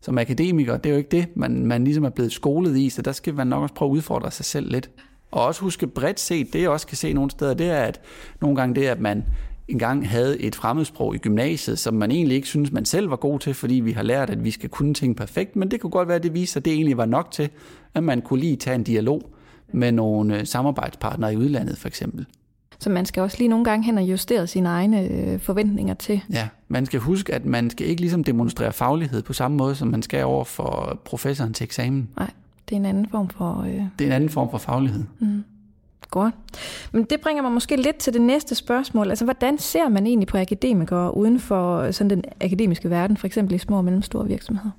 som 0.02 0.18
akademiker. 0.18 0.78
Det 0.78 0.90
er 0.90 0.94
jo 0.94 0.98
ikke 0.98 1.10
det, 1.12 1.28
man, 1.36 1.66
man 1.66 1.84
ligesom 1.84 2.04
er 2.04 2.10
blevet 2.10 2.32
skolet 2.32 2.78
i, 2.78 2.90
så 2.90 3.02
der 3.02 3.12
skal 3.12 3.34
man 3.34 3.48
nok 3.48 3.62
også 3.62 3.76
prøve 3.76 3.92
at 3.92 3.96
udfordre 3.96 4.32
sig 4.32 4.46
selv 4.46 4.72
lidt. 4.72 4.90
Og 5.32 5.46
også 5.46 5.62
huske 5.62 5.88
bredt 5.88 6.20
set, 6.20 6.54
det 6.54 6.62
jeg 6.62 6.70
også 6.70 6.88
kan 6.88 6.98
se 6.98 7.14
nogle 7.14 7.32
steder, 7.32 7.54
det 7.54 7.68
er, 7.68 7.82
at 7.82 8.02
nogle 8.42 8.56
gange 8.56 8.76
det, 8.76 8.88
at 8.88 9.00
man 9.00 9.24
engang 9.68 10.10
havde 10.10 10.42
et 10.42 10.56
fremmedsprog 10.56 11.16
i 11.16 11.18
gymnasiet, 11.18 11.80
som 11.80 11.94
man 11.94 12.12
egentlig 12.12 12.36
ikke 12.36 12.48
synes, 12.48 12.72
man 12.72 12.86
selv 12.86 13.10
var 13.10 13.16
god 13.16 13.40
til, 13.40 13.54
fordi 13.54 13.74
vi 13.74 13.92
har 13.92 14.04
lært, 14.04 14.30
at 14.30 14.44
vi 14.44 14.52
skal 14.52 14.70
kunne 14.70 14.94
ting 14.94 15.16
perfekt, 15.16 15.56
men 15.56 15.72
det 15.72 15.82
kunne 15.82 15.92
godt 15.92 16.08
være, 16.08 16.18
at 16.18 16.24
det 16.24 16.34
viser, 16.34 16.60
at 16.60 16.66
det 16.66 16.74
egentlig 16.74 16.98
var 16.98 17.06
nok 17.06 17.32
til, 17.32 17.50
at 17.94 18.04
man 18.04 18.22
kunne 18.22 18.40
lige 18.40 18.56
tage 18.56 18.76
en 18.76 18.84
dialog 18.84 19.30
med 19.74 19.92
nogle 19.92 20.40
øh, 20.40 20.46
samarbejdspartnere 20.46 21.34
i 21.34 21.38
udlandet 21.38 21.78
for 21.78 21.88
eksempel. 21.88 22.26
Så 22.80 22.90
man 22.90 23.06
skal 23.06 23.24
også 23.24 23.38
lige 23.38 23.48
nogle 23.48 23.66
gange 23.66 23.86
hen 23.86 23.98
og 23.98 24.04
justere 24.04 24.48
sine 24.48 24.70
egne 24.70 25.02
øh, 25.02 25.40
forventninger 25.40 25.94
til. 25.94 26.22
Ja, 26.34 26.48
man 26.68 26.86
skal 26.86 27.00
huske, 27.00 27.34
at 27.34 27.46
man 27.46 27.70
skal 27.70 27.88
ikke 27.88 28.02
ligesom 28.02 28.24
demonstrere 28.24 28.74
faglighed 28.74 29.22
på 29.22 29.34
samme 29.34 29.58
måde, 29.58 29.76
som 29.76 29.88
man 29.88 30.02
skal 30.02 30.26
over 30.26 30.44
for 30.44 31.00
professoren 31.06 31.54
til 31.54 31.64
eksamen. 31.64 32.10
Nej, 32.18 32.30
det 32.70 32.76
er 32.76 32.80
en 32.80 32.86
anden 32.86 33.08
form 33.12 33.30
for... 33.30 33.62
Øh... 33.62 33.74
Det 33.74 33.84
er 34.00 34.06
en 34.06 34.12
anden 34.12 34.30
form 34.30 34.52
for 34.52 34.58
faglighed. 34.58 35.04
Mm. 35.20 35.44
Godt. 36.12 36.36
Men 36.92 37.04
det 37.04 37.22
bringer 37.22 37.44
mig 37.44 37.52
måske 37.52 37.76
lidt 37.76 37.96
til 37.96 38.14
det 38.14 38.22
næste 38.22 38.56
spørgsmål. 38.56 39.10
Altså, 39.10 39.26
hvordan 39.26 39.58
ser 39.58 39.90
man 39.90 40.08
egentlig 40.08 40.28
på 40.28 40.38
akademikere 40.38 41.18
uden 41.18 41.40
for 41.40 41.92
sådan 41.92 42.10
den 42.10 42.24
akademiske 42.42 42.90
verden, 42.90 43.18
for 43.18 43.28
eksempel 43.28 43.56
i 43.56 43.58
små 43.58 43.78
og 43.78 43.84
mellemstore 43.84 44.28
virksomheder? 44.28 44.72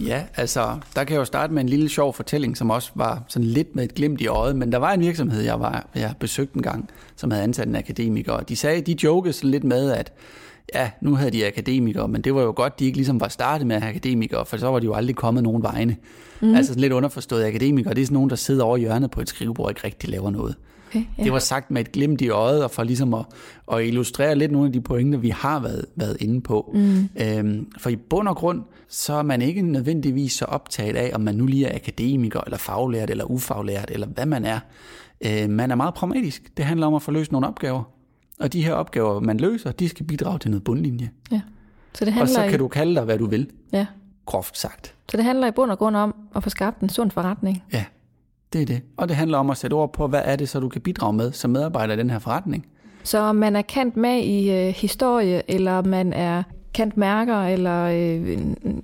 Ja, 0.00 0.22
altså, 0.36 0.78
der 0.96 1.04
kan 1.04 1.14
jeg 1.14 1.20
jo 1.20 1.24
starte 1.24 1.52
med 1.52 1.62
en 1.62 1.68
lille 1.68 1.88
sjov 1.88 2.14
fortælling, 2.14 2.56
som 2.56 2.70
også 2.70 2.90
var 2.94 3.22
sådan 3.28 3.48
lidt 3.48 3.76
med 3.76 3.84
et 3.84 3.94
glimt 3.94 4.20
i 4.20 4.26
øjet, 4.26 4.56
men 4.56 4.72
der 4.72 4.78
var 4.78 4.92
en 4.92 5.00
virksomhed, 5.00 5.42
jeg, 5.42 5.60
var, 5.60 5.86
jeg 5.94 6.14
besøgte 6.20 6.56
en 6.56 6.62
gang, 6.62 6.90
som 7.16 7.30
havde 7.30 7.44
ansat 7.44 7.68
en 7.68 7.76
akademiker, 7.76 8.32
og 8.32 8.48
de 8.48 8.56
sagde, 8.56 8.80
de 8.80 8.96
jokede 9.04 9.32
sådan 9.32 9.50
lidt 9.50 9.64
med, 9.64 9.90
at 9.90 10.12
ja, 10.74 10.90
nu 11.00 11.14
havde 11.14 11.30
de 11.30 11.46
akademikere, 11.46 12.08
men 12.08 12.20
det 12.20 12.34
var 12.34 12.42
jo 12.42 12.52
godt, 12.56 12.80
de 12.80 12.84
ikke 12.84 12.98
ligesom 12.98 13.20
var 13.20 13.28
startet 13.28 13.66
med 13.66 13.82
akademikere, 13.82 14.46
for 14.46 14.56
så 14.56 14.66
var 14.66 14.78
de 14.78 14.84
jo 14.84 14.94
aldrig 14.94 15.16
kommet 15.16 15.42
nogen 15.42 15.62
vegne. 15.62 15.96
Mm. 16.40 16.54
Altså 16.54 16.72
sådan 16.72 16.80
lidt 16.80 16.92
underforstået 16.92 17.44
akademikere, 17.44 17.94
det 17.94 18.02
er 18.02 18.06
sådan 18.06 18.14
nogen, 18.14 18.30
der 18.30 18.36
sidder 18.36 18.64
over 18.64 18.76
hjørnet 18.76 19.10
på 19.10 19.20
et 19.20 19.28
skrivebord 19.28 19.64
og 19.64 19.70
ikke 19.70 19.84
rigtig 19.84 20.10
laver 20.10 20.30
noget. 20.30 20.56
Okay, 20.94 21.04
ja. 21.18 21.24
Det 21.24 21.32
var 21.32 21.38
sagt 21.38 21.70
med 21.70 21.80
et 21.80 21.92
glimt 21.92 22.20
i 22.20 22.28
øjet, 22.28 22.64
og 22.64 22.70
for 22.70 22.82
ligesom 22.84 23.14
at, 23.14 23.24
at 23.72 23.84
illustrere 23.84 24.34
lidt 24.34 24.52
nogle 24.52 24.66
af 24.66 24.72
de 24.72 24.80
pointer, 24.80 25.18
vi 25.18 25.28
har 25.28 25.60
været, 25.60 25.86
været 25.96 26.16
inde 26.20 26.40
på. 26.40 26.70
Mm. 26.74 27.08
Øhm, 27.16 27.72
for 27.78 27.90
i 27.90 27.96
bund 27.96 28.28
og 28.28 28.36
grund, 28.36 28.62
så 28.88 29.14
er 29.14 29.22
man 29.22 29.42
ikke 29.42 29.62
nødvendigvis 29.62 30.32
så 30.32 30.44
optaget 30.44 30.96
af, 30.96 31.10
om 31.14 31.20
man 31.20 31.34
nu 31.34 31.46
lige 31.46 31.66
er 31.66 31.76
akademiker, 31.76 32.40
eller 32.40 32.58
faglært, 32.58 33.10
eller 33.10 33.24
ufaglært, 33.24 33.90
eller 33.90 34.06
hvad 34.06 34.26
man 34.26 34.44
er. 34.44 34.58
Øh, 35.20 35.50
man 35.50 35.70
er 35.70 35.74
meget 35.74 35.94
pragmatisk. 35.94 36.56
Det 36.56 36.64
handler 36.64 36.86
om 36.86 36.94
at 36.94 37.02
få 37.02 37.10
løst 37.10 37.32
nogle 37.32 37.46
opgaver. 37.46 37.82
Og 38.40 38.52
de 38.52 38.64
her 38.64 38.72
opgaver, 38.72 39.20
man 39.20 39.36
løser, 39.36 39.72
de 39.72 39.88
skal 39.88 40.06
bidrage 40.06 40.38
til 40.38 40.50
noget 40.50 40.64
bundlinje. 40.64 41.10
Ja. 41.30 41.40
Så 41.94 42.04
det 42.04 42.12
handler 42.12 42.22
og 42.22 42.28
så 42.28 42.50
kan 42.50 42.54
i... 42.54 42.58
du 42.58 42.68
kalde 42.68 42.94
dig, 42.94 43.04
hvad 43.04 43.18
du 43.18 43.26
vil. 43.26 43.50
Ja. 43.72 43.86
Groft 44.26 44.58
sagt. 44.58 44.94
Så 45.10 45.16
det 45.16 45.24
handler 45.24 45.46
i 45.46 45.50
bund 45.50 45.70
og 45.70 45.78
grund 45.78 45.96
om 45.96 46.14
at 46.36 46.42
få 46.42 46.50
skabt 46.50 46.80
en 46.80 46.88
sund 46.88 47.10
forretning. 47.10 47.62
Ja, 47.72 47.84
det 48.54 48.62
er 48.62 48.66
det. 48.66 48.82
Og 48.96 49.08
det 49.08 49.16
handler 49.16 49.38
om 49.38 49.50
at 49.50 49.56
sætte 49.56 49.74
ord 49.74 49.92
på, 49.92 50.06
hvad 50.06 50.22
er 50.24 50.36
det, 50.36 50.48
så 50.48 50.60
du 50.60 50.68
kan 50.68 50.80
bidrage 50.80 51.12
med 51.12 51.32
som 51.32 51.50
medarbejder 51.50 51.94
i 51.94 51.96
den 51.96 52.10
her 52.10 52.18
forretning. 52.18 52.66
Så 53.02 53.18
om 53.18 53.36
man 53.36 53.56
er 53.56 53.62
kendt 53.62 53.96
med 53.96 54.18
i 54.18 54.50
øh, 54.50 54.74
historie, 54.74 55.42
eller 55.48 55.82
man 55.82 56.12
er 56.12 56.42
kendt 56.72 56.96
mærker, 56.96 57.36
eller 57.36 57.84
øh, 57.84 58.38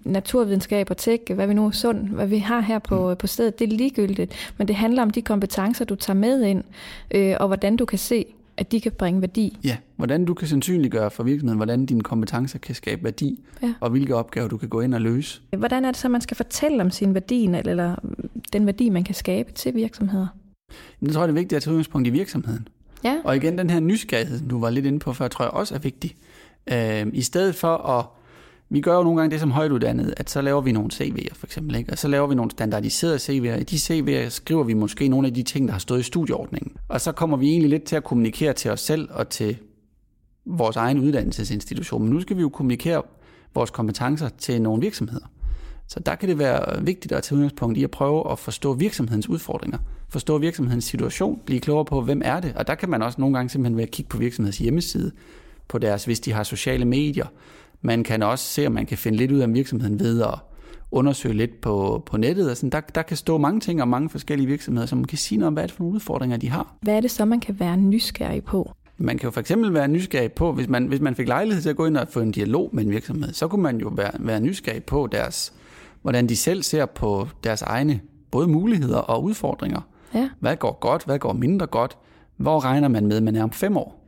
naturvidenskab 0.05 0.91
og 0.91 0.97
tech, 0.97 1.35
hvad 1.35 1.47
vi 1.47 1.55
nu 1.55 1.67
er 1.67 1.71
sund, 1.71 2.09
hvad 2.09 2.27
vi 2.27 2.39
har 2.39 2.61
her 2.61 2.79
på, 2.79 3.11
mm. 3.11 3.17
på 3.17 3.27
stedet, 3.27 3.59
det 3.59 3.73
er 3.73 3.77
ligegyldigt. 3.77 4.53
Men 4.59 4.69
det 4.69 4.77
handler 4.77 5.03
om 5.03 5.11
de 5.11 5.23
kompetencer, 5.23 5.85
du 5.85 5.95
tager 5.95 6.17
med 6.17 6.43
ind, 6.43 6.65
øh, 7.11 7.37
og 7.41 7.47
hvordan 7.47 7.77
du 7.77 7.85
kan 7.85 7.99
se, 7.99 8.25
at 8.57 8.73
de 8.73 8.81
kan 8.81 8.93
bringe 8.93 9.21
værdi. 9.21 9.59
Ja, 9.65 9.77
hvordan 9.97 10.25
du 10.25 10.35
kan 10.35 10.49
sandsynliggøre 10.49 11.11
for 11.11 11.23
virksomheden, 11.23 11.57
hvordan 11.57 11.87
dine 11.87 12.01
kompetencer 12.01 12.59
kan 12.59 12.75
skabe 12.75 13.05
værdi, 13.05 13.41
ja. 13.63 13.75
og 13.81 13.91
hvilke 13.91 14.17
opgaver 14.17 14.49
du 14.49 14.57
kan 14.57 14.69
gå 14.69 14.81
ind 14.81 14.95
og 14.95 15.01
løse. 15.01 15.41
Hvordan 15.57 15.85
er 15.85 15.91
det 15.91 15.97
så, 15.97 16.09
man 16.09 16.21
skal 16.21 16.37
fortælle 16.37 16.83
om 16.83 16.91
sin 16.91 17.15
værdi, 17.15 17.45
eller 17.45 17.97
den 18.53 18.67
værdi, 18.67 18.89
man 18.89 19.05
kan 19.05 19.15
skabe 19.15 19.53
til 19.53 19.75
virksomheder? 19.75 20.27
Jeg 21.03 21.13
tror, 21.13 21.23
det 21.23 21.29
er 21.29 21.35
vigtigt 21.35 21.57
at 21.57 21.63
tage 21.63 21.73
udgangspunkt 21.73 22.09
i 22.09 22.11
virksomheden. 22.11 22.69
Ja. 23.05 23.17
Og 23.25 23.37
igen, 23.37 23.59
den 23.59 23.71
her 23.71 23.81
nysgerrighed, 23.81 24.41
du 24.49 24.61
var 24.61 24.71
lidt 24.71 24.87
inde 24.87 24.99
på 24.99 25.13
før, 25.13 25.29
tror 25.29 25.45
jeg 25.45 25.53
også 25.53 25.75
er 25.75 25.79
vigtig. 25.79 26.15
Øh, 26.73 27.07
I 27.13 27.23
stedet 27.23 27.55
for 27.55 27.77
at 27.77 28.05
vi 28.73 28.81
gør 28.81 28.97
jo 28.97 29.03
nogle 29.03 29.21
gange 29.21 29.31
det 29.33 29.41
som 29.41 29.51
højtuddannet, 29.51 30.15
at 30.17 30.31
så 30.31 30.41
laver 30.41 30.61
vi 30.61 30.73
nogle 30.73 30.91
CV'er 30.93 31.35
for 31.35 31.47
eksempel, 31.47 31.77
ikke? 31.77 31.93
og 31.93 31.99
så 31.99 32.09
laver 32.09 32.27
vi 32.27 32.35
nogle 32.35 32.51
standardiserede 32.51 33.17
CV'er. 33.17 33.61
I 33.61 33.63
de 33.63 33.77
CV'er 33.77 34.29
skriver 34.29 34.65
vi 34.65 34.75
måske 34.75 35.09
nogle 35.09 35.29
af 35.29 35.35
de 35.35 35.43
ting, 35.43 35.69
der 35.69 35.73
har 35.73 35.79
stået 35.79 36.01
i 36.01 36.03
studieordningen. 36.03 36.73
Og 36.89 37.01
så 37.01 37.13
kommer 37.13 37.37
vi 37.37 37.49
egentlig 37.49 37.71
lidt 37.71 37.85
til 37.85 37.97
at 37.97 38.05
kommunikere 38.05 38.53
til 38.53 38.71
os 38.71 38.81
selv 38.81 39.09
og 39.13 39.29
til 39.29 39.57
vores 40.47 40.77
egen 40.77 40.99
uddannelsesinstitution. 40.99 42.03
Men 42.03 42.11
nu 42.11 42.21
skal 42.21 42.37
vi 42.37 42.43
jo 42.43 42.49
kommunikere 42.49 43.03
vores 43.55 43.71
kompetencer 43.71 44.29
til 44.29 44.63
nogle 44.63 44.81
virksomheder. 44.81 45.27
Så 45.91 46.01
der 46.01 46.15
kan 46.15 46.29
det 46.29 46.39
være 46.39 46.85
vigtigt 46.85 47.13
at 47.13 47.23
tage 47.23 47.37
udgangspunkt 47.37 47.79
i 47.79 47.85
at 47.85 47.91
prøve 47.91 48.33
at 48.33 48.39
forstå 48.39 48.75
virksomhedens 48.75 49.29
udfordringer, 49.29 49.79
forstå 50.09 50.39
virksomhedens 50.39 50.85
situation, 50.85 51.41
blive 51.47 51.61
klogere 51.61 51.85
på, 51.85 52.01
hvem 52.01 52.23
er 52.25 52.41
det, 52.41 52.53
og 52.57 52.67
der 52.67 52.75
kan 52.75 52.91
man 52.91 53.03
også 53.03 53.21
nogle 53.21 53.37
gange 53.37 53.51
simpelthen 53.51 53.77
være 53.77 53.87
at 53.87 53.91
kigge 53.91 54.09
på 54.09 54.19
virksomhedens 54.19 54.59
hjemmeside, 54.59 55.13
på 55.69 55.79
deres, 55.79 56.05
hvis 56.05 56.21
de 56.21 56.33
har 56.33 56.43
sociale 56.43 56.85
medier, 56.85 57.27
man 57.83 58.05
kan 58.05 58.23
også 58.23 58.45
se, 58.45 58.67
om 58.67 58.73
man 58.73 58.87
kan 58.87 58.99
finde 58.99 59.19
lidt 59.19 59.33
ud 59.33 59.39
af 59.39 59.55
virksomheden 59.55 60.01
ved 60.01 60.23
at 60.23 60.35
undersøge 60.91 61.35
lidt 61.35 61.61
på, 61.61 62.03
på 62.07 62.17
nettet. 62.17 62.49
Altså, 62.49 62.69
der, 62.69 62.81
der 62.81 63.03
kan 63.03 63.17
stå 63.17 63.39
mange 63.39 63.61
ting 63.61 63.83
om 63.83 63.89
mange 63.89 64.11
forskellige 64.11 64.47
virksomheder, 64.47 64.87
som 64.87 64.99
man 64.99 65.05
kan 65.05 65.19
sige 65.19 65.39
noget 65.39 65.47
om, 65.47 65.53
hvad 65.53 65.63
er 65.63 65.67
det 65.67 65.77
for 65.77 65.83
nogle 65.83 65.95
udfordringer, 65.95 66.37
de 66.37 66.51
har. 66.51 66.75
Hvad 66.83 66.95
er 66.95 67.01
det 67.01 67.11
så, 67.11 67.25
man 67.25 67.41
kan 67.41 67.61
være 67.61 67.77
nysgerrig 67.77 68.45
på? 68.45 68.73
Man 68.99 69.19
kan 69.19 69.27
jo 69.27 69.31
for 69.31 69.41
eksempel 69.41 69.75
være 69.75 69.89
nysgerrig 69.89 70.33
på, 70.33 70.53
hvis 70.53 70.69
man, 70.69 70.87
hvis 70.87 71.01
man 71.01 71.15
fik 71.15 71.29
lejlighed 71.29 71.63
til 71.63 71.71
at 71.71 71.77
gå 71.77 71.87
ind 71.87 71.97
og 71.97 72.09
få 72.11 72.21
en 72.21 72.31
dialog 72.31 72.71
med 72.73 72.85
en 72.85 72.91
virksomhed, 72.91 73.33
så 73.33 73.49
kunne 73.49 73.63
man 73.63 73.81
jo 73.81 73.89
være, 73.89 74.11
være 74.19 74.41
nysgerrig 74.41 74.85
på 74.85 75.09
deres, 75.13 75.53
hvordan 76.03 76.29
de 76.29 76.37
selv 76.37 76.63
ser 76.63 76.87
på 76.87 77.29
deres 77.45 77.63
egne 77.63 78.01
både 78.31 78.49
muligheder 78.49 78.99
og 78.99 79.25
udfordringer. 79.25 79.81
Ja. 80.15 80.29
Hvad 80.41 80.57
går 80.57 80.79
godt, 80.81 81.05
hvad 81.05 81.19
går 81.19 81.33
mindre 81.33 81.67
godt? 81.67 81.99
Hvor 82.37 82.65
regner 82.65 82.89
man 82.89 83.07
med, 83.07 83.21
man 83.21 83.37
er 83.37 83.43
om 83.43 83.51
fem 83.51 83.77
år? 83.77 84.01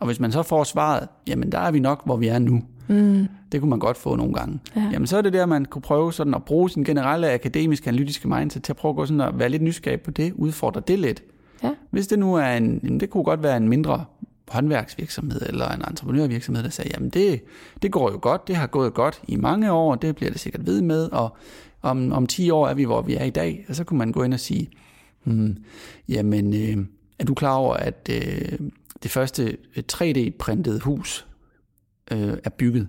Og 0.00 0.06
hvis 0.06 0.20
man 0.20 0.32
så 0.32 0.42
får 0.42 0.64
svaret, 0.64 1.08
jamen 1.26 1.52
der 1.52 1.58
er 1.58 1.70
vi 1.70 1.80
nok, 1.80 2.04
hvor 2.04 2.16
vi 2.16 2.28
er 2.28 2.38
nu. 2.38 2.62
Mm. 2.88 3.28
Det 3.52 3.60
kunne 3.60 3.70
man 3.70 3.78
godt 3.78 3.96
få 3.96 4.16
nogle 4.16 4.34
gange. 4.34 4.60
Ja. 4.76 4.88
Jamen 4.92 5.06
så 5.06 5.16
er 5.16 5.22
det 5.22 5.32
der, 5.32 5.46
man 5.46 5.64
kunne 5.64 5.82
prøve 5.82 6.12
sådan 6.12 6.34
at 6.34 6.44
bruge 6.44 6.70
sin 6.70 6.84
generelle 6.84 7.32
akademiske 7.32 7.88
analytiske 7.88 8.28
mindset 8.28 8.62
til 8.62 8.72
at 8.72 8.76
prøve 8.76 8.90
at, 8.90 8.96
gå 8.96 9.06
sådan 9.06 9.20
at 9.20 9.38
være 9.38 9.48
lidt 9.48 9.62
nysgerrig 9.62 10.00
på 10.00 10.10
det, 10.10 10.32
udfordre 10.32 10.82
det 10.88 10.98
lidt. 10.98 11.22
Ja. 11.62 11.70
Hvis 11.90 12.06
det 12.06 12.18
nu 12.18 12.34
er 12.34 12.46
en, 12.46 13.00
det 13.00 13.10
kunne 13.10 13.24
godt 13.24 13.42
være 13.42 13.56
en 13.56 13.68
mindre 13.68 14.04
håndværksvirksomhed 14.48 15.42
eller 15.42 15.68
en 15.68 15.82
entreprenørvirksomhed, 15.88 16.62
der 16.64 16.70
sagde, 16.70 16.90
jamen 16.94 17.10
det, 17.10 17.42
det 17.82 17.92
går 17.92 18.10
jo 18.10 18.18
godt, 18.22 18.48
det 18.48 18.56
har 18.56 18.66
gået 18.66 18.94
godt 18.94 19.22
i 19.28 19.36
mange 19.36 19.72
år, 19.72 19.94
det 19.94 20.16
bliver 20.16 20.30
det 20.30 20.40
sikkert 20.40 20.66
ved 20.66 20.82
med, 20.82 21.08
og 21.12 21.36
om, 21.82 22.12
om 22.12 22.26
10 22.26 22.50
år 22.50 22.68
er 22.68 22.74
vi, 22.74 22.84
hvor 22.84 23.02
vi 23.02 23.14
er 23.14 23.24
i 23.24 23.30
dag, 23.30 23.64
og 23.68 23.76
så 23.76 23.84
kunne 23.84 23.98
man 23.98 24.12
gå 24.12 24.22
ind 24.22 24.34
og 24.34 24.40
sige, 24.40 24.70
hmm, 25.24 25.56
jamen 26.08 26.54
øh, 26.54 26.86
er 27.18 27.24
du 27.24 27.34
klar 27.34 27.54
over, 27.54 27.74
at 27.74 28.10
øh, 28.12 28.58
det 29.02 29.10
første 29.10 29.56
3D-printede 29.92 30.80
hus 30.80 31.26
øh, 32.12 32.36
er 32.44 32.50
bygget. 32.50 32.88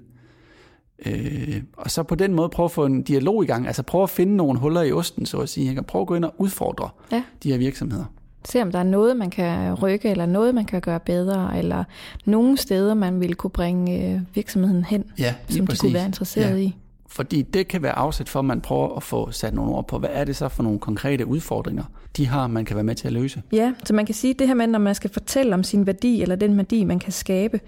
Øh, 1.05 1.63
og 1.77 1.91
så 1.91 2.03
på 2.03 2.15
den 2.15 2.33
måde 2.33 2.49
prøve 2.49 2.65
at 2.65 2.71
få 2.71 2.85
en 2.85 3.03
dialog 3.03 3.43
i 3.43 3.47
gang, 3.47 3.67
altså 3.67 3.83
prøve 3.83 4.03
at 4.03 4.09
finde 4.09 4.35
nogle 4.35 4.59
huller 4.59 4.81
i 4.81 4.91
osten, 4.91 5.25
så 5.25 5.37
at 5.37 5.49
sige. 5.49 5.65
Jeg 5.65 5.75
kan 5.75 5.83
prøve 5.83 6.01
at 6.01 6.07
gå 6.07 6.15
ind 6.15 6.25
og 6.25 6.35
udfordre 6.37 6.89
ja. 7.11 7.23
de 7.43 7.51
her 7.51 7.57
virksomheder. 7.57 8.05
Se 8.45 8.62
om 8.62 8.71
der 8.71 8.79
er 8.79 8.84
noget, 8.84 9.17
man 9.17 9.29
kan 9.29 9.73
rykke, 9.73 10.10
eller 10.10 10.25
noget, 10.25 10.56
man 10.56 10.65
kan 10.65 10.82
gøre 10.82 10.99
bedre, 10.99 11.58
eller 11.58 11.84
nogle 12.25 12.58
steder, 12.58 12.93
man 12.93 13.19
vil 13.19 13.36
kunne 13.36 13.51
bringe 13.51 14.13
øh, 14.13 14.21
virksomheden 14.34 14.84
hen, 14.84 15.06
ja, 15.19 15.34
som 15.49 15.65
præcis. 15.65 15.79
de 15.79 15.82
kunne 15.82 15.93
være 15.93 16.06
interesseret 16.06 16.58
ja. 16.58 16.63
i. 16.63 16.75
Fordi 17.08 17.41
det 17.41 17.67
kan 17.67 17.82
være 17.82 17.91
afsæt 17.91 18.29
for, 18.29 18.39
at 18.39 18.45
man 18.45 18.62
prøver 18.62 18.95
at 18.95 19.03
få 19.03 19.32
sat 19.32 19.53
nogle 19.53 19.71
ord 19.71 19.88
på, 19.88 19.99
hvad 19.99 20.10
er 20.12 20.23
det 20.23 20.36
så 20.36 20.49
for 20.49 20.63
nogle 20.63 20.79
konkrete 20.79 21.25
udfordringer, 21.25 21.84
de 22.17 22.27
har, 22.27 22.47
man 22.47 22.65
kan 22.65 22.75
være 22.75 22.84
med 22.84 22.95
til 22.95 23.08
at 23.08 23.13
løse. 23.13 23.41
Ja, 23.51 23.73
så 23.86 23.93
man 23.93 24.06
kan 24.06 24.15
sige, 24.15 24.32
at 24.32 24.39
det 24.39 24.47
her 24.47 24.53
med, 24.53 24.67
når 24.67 24.79
man 24.79 24.95
skal 24.95 25.10
fortælle 25.10 25.53
om 25.53 25.63
sin 25.63 25.88
værdi, 25.88 26.21
eller 26.21 26.36
den 26.36 26.58
værdi, 26.58 26.84
man 26.84 26.99
kan 26.99 27.12
skabe, 27.12 27.60